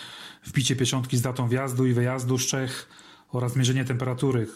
wbicie 0.45 0.77
pieczątki 0.77 1.17
z 1.17 1.23
datą 1.23 1.49
wjazdu 1.49 1.87
i 1.87 1.93
wyjazdu 1.93 2.39
z 2.39 2.47
Czech 2.47 2.89
oraz 3.33 3.57
mierzenie 3.57 3.85
temperatury. 3.85 4.47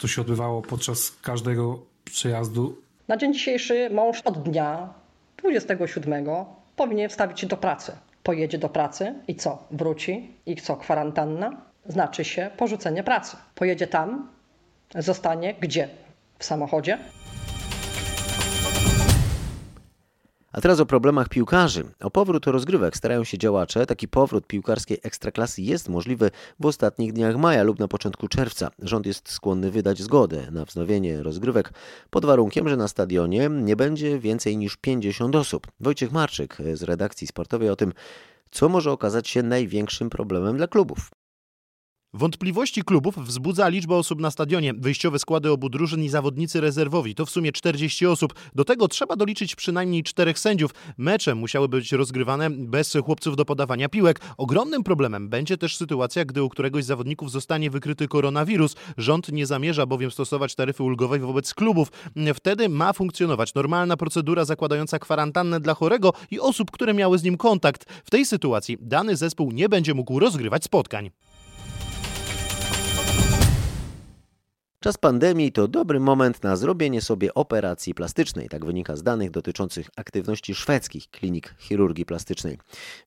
To 0.00 0.08
się 0.08 0.20
odbywało 0.20 0.62
podczas 0.62 1.10
każdego 1.22 1.78
przejazdu. 2.04 2.76
Na 3.08 3.16
dzień 3.16 3.34
dzisiejszy 3.34 3.90
mąż 3.90 4.20
od 4.20 4.42
dnia 4.42 4.94
27 5.36 6.26
powinien 6.76 7.08
wstawić 7.10 7.40
się 7.40 7.46
do 7.46 7.56
pracy. 7.56 7.92
Pojedzie 8.22 8.58
do 8.58 8.68
pracy 8.68 9.14
i 9.28 9.34
co? 9.34 9.64
Wróci 9.70 10.30
i 10.46 10.56
co? 10.56 10.76
Kwarantanna? 10.76 11.50
Znaczy 11.86 12.24
się 12.24 12.50
porzucenie 12.56 13.02
pracy. 13.02 13.36
Pojedzie 13.54 13.86
tam, 13.86 14.28
zostanie 14.94 15.54
gdzie? 15.54 15.88
W 16.38 16.44
samochodzie? 16.44 16.98
A 20.52 20.60
teraz 20.60 20.80
o 20.80 20.86
problemach 20.86 21.28
piłkarzy. 21.28 21.84
O 22.00 22.10
powrót 22.10 22.46
rozgrywek 22.46 22.96
starają 22.96 23.24
się 23.24 23.38
działacze. 23.38 23.86
Taki 23.86 24.08
powrót 24.08 24.46
piłkarskiej 24.46 24.98
ekstraklasy 25.02 25.62
jest 25.62 25.88
możliwy 25.88 26.30
w 26.60 26.66
ostatnich 26.66 27.12
dniach 27.12 27.36
maja 27.36 27.62
lub 27.62 27.78
na 27.78 27.88
początku 27.88 28.28
czerwca. 28.28 28.70
Rząd 28.78 29.06
jest 29.06 29.30
skłonny 29.32 29.70
wydać 29.70 30.02
zgodę 30.02 30.50
na 30.50 30.64
wznowienie 30.64 31.22
rozgrywek 31.22 31.72
pod 32.10 32.24
warunkiem, 32.24 32.68
że 32.68 32.76
na 32.76 32.88
stadionie 32.88 33.48
nie 33.50 33.76
będzie 33.76 34.18
więcej 34.18 34.56
niż 34.56 34.76
50 34.76 35.36
osób. 35.36 35.66
Wojciech 35.80 36.12
Marczyk 36.12 36.56
z 36.74 36.82
redakcji 36.82 37.26
sportowej 37.26 37.70
o 37.70 37.76
tym, 37.76 37.92
co 38.50 38.68
może 38.68 38.92
okazać 38.92 39.28
się 39.28 39.42
największym 39.42 40.10
problemem 40.10 40.56
dla 40.56 40.66
klubów. 40.66 41.10
Wątpliwości 42.14 42.82
klubów 42.82 43.18
wzbudza 43.18 43.68
liczba 43.68 43.96
osób 43.96 44.20
na 44.20 44.30
stadionie, 44.30 44.74
wyjściowe 44.74 45.18
składy 45.18 45.50
obu 45.50 45.68
drużyn 45.68 46.04
i 46.04 46.08
zawodnicy 46.08 46.60
rezerwowi. 46.60 47.14
To 47.14 47.26
w 47.26 47.30
sumie 47.30 47.52
40 47.52 48.06
osób. 48.06 48.34
Do 48.54 48.64
tego 48.64 48.88
trzeba 48.88 49.16
doliczyć 49.16 49.56
przynajmniej 49.56 50.02
czterech 50.02 50.38
sędziów. 50.38 50.70
Mecze 50.98 51.34
musiały 51.34 51.68
być 51.68 51.92
rozgrywane 51.92 52.50
bez 52.50 52.96
chłopców 53.04 53.36
do 53.36 53.44
podawania 53.44 53.88
piłek. 53.88 54.20
Ogromnym 54.36 54.82
problemem 54.82 55.28
będzie 55.28 55.56
też 55.56 55.76
sytuacja, 55.76 56.24
gdy 56.24 56.42
u 56.42 56.48
któregoś 56.48 56.84
z 56.84 56.86
zawodników 56.86 57.30
zostanie 57.30 57.70
wykryty 57.70 58.08
koronawirus. 58.08 58.76
Rząd 58.96 59.32
nie 59.32 59.46
zamierza 59.46 59.86
bowiem 59.86 60.10
stosować 60.10 60.54
taryfy 60.54 60.82
ulgowej 60.82 61.20
wobec 61.20 61.54
klubów. 61.54 61.88
Wtedy 62.34 62.68
ma 62.68 62.92
funkcjonować 62.92 63.54
normalna 63.54 63.96
procedura 63.96 64.44
zakładająca 64.44 64.98
kwarantannę 64.98 65.60
dla 65.60 65.74
chorego 65.74 66.12
i 66.30 66.40
osób, 66.40 66.70
które 66.70 66.94
miały 66.94 67.18
z 67.18 67.22
nim 67.22 67.36
kontakt. 67.36 67.84
W 68.04 68.10
tej 68.10 68.26
sytuacji 68.26 68.78
dany 68.80 69.16
zespół 69.16 69.52
nie 69.52 69.68
będzie 69.68 69.94
mógł 69.94 70.18
rozgrywać 70.18 70.64
spotkań. 70.64 71.10
Czas 74.82 74.98
pandemii 74.98 75.52
to 75.52 75.68
dobry 75.68 76.00
moment 76.00 76.42
na 76.42 76.56
zrobienie 76.56 77.00
sobie 77.00 77.34
operacji 77.34 77.94
plastycznej. 77.94 78.48
Tak 78.48 78.64
wynika 78.64 78.96
z 78.96 79.02
danych 79.02 79.30
dotyczących 79.30 79.90
aktywności 79.96 80.54
szwedzkich 80.54 81.10
klinik 81.10 81.54
chirurgii 81.58 82.04
plastycznej. 82.04 82.58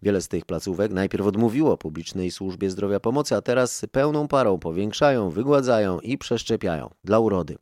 Wiele 0.01 0.21
z 0.21 0.27
tych 0.27 0.45
placówek 0.45 0.91
najpierw 0.91 1.25
odmówiło 1.25 1.77
publicznej 1.77 2.31
służbie 2.31 2.69
zdrowia 2.69 2.99
pomocy, 2.99 3.35
a 3.35 3.41
teraz 3.41 3.85
pełną 3.91 4.27
parą 4.27 4.59
powiększają, 4.59 5.29
wygładzają 5.29 5.99
i 5.99 6.17
przeszczepiają 6.17 6.89
dla 7.03 7.19
urody. 7.19 7.55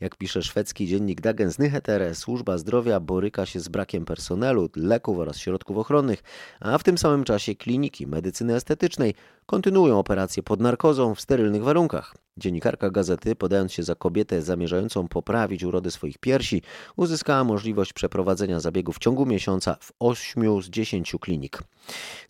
Jak 0.00 0.16
pisze 0.16 0.42
szwedzki 0.42 0.86
dziennik 0.86 1.20
Dagens 1.20 1.58
Nyheter, 1.58 2.16
służba 2.16 2.58
zdrowia 2.58 3.00
boryka 3.00 3.46
się 3.46 3.60
z 3.60 3.68
brakiem 3.68 4.04
personelu, 4.04 4.70
leków 4.76 5.18
oraz 5.18 5.38
środków 5.38 5.76
ochronnych, 5.76 6.22
a 6.60 6.78
w 6.78 6.82
tym 6.82 6.98
samym 6.98 7.24
czasie 7.24 7.54
kliniki 7.54 8.06
medycyny 8.06 8.54
estetycznej 8.54 9.14
kontynuują 9.50 9.98
operacje 9.98 10.42
pod 10.42 10.60
narkozą 10.60 11.14
w 11.14 11.20
sterylnych 11.20 11.62
warunkach. 11.62 12.14
Dziennikarka 12.36 12.90
gazety, 12.90 13.36
podając 13.36 13.72
się 13.72 13.82
za 13.82 13.94
kobietę 13.94 14.42
zamierzającą 14.42 15.08
poprawić 15.08 15.64
urody 15.64 15.90
swoich 15.90 16.18
piersi, 16.18 16.62
uzyskała 16.96 17.44
możliwość 17.44 17.92
przeprowadzenia 17.92 18.60
zabiegu 18.60 18.92
w 18.92 18.98
ciągu 18.98 19.26
miesiąca 19.26 19.76
w 19.80 19.92
8 19.98 20.62
z 20.62 20.70
10 20.70 21.14
klinik. 21.20 21.62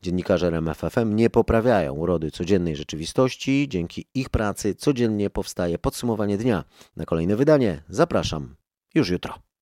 Dziennikarze 0.02 0.46
RMFFM 0.46 1.16
nie 1.16 1.30
poprawiają 1.30 1.94
urody 1.94 2.30
codziennej 2.30 2.76
rzeczywistości. 2.76 3.66
Dzięki 3.68 4.06
ich 4.14 4.28
pracy 4.28 4.74
codziennie 4.74 5.30
powstaje 5.30 5.78
podsumowanie 5.78 6.38
dnia. 6.38 6.64
Na 6.96 7.04
kolejne 7.04 7.36
wydanie 7.36 7.82
zapraszam 7.88 8.56
już 8.94 9.10
jutro. 9.10 9.49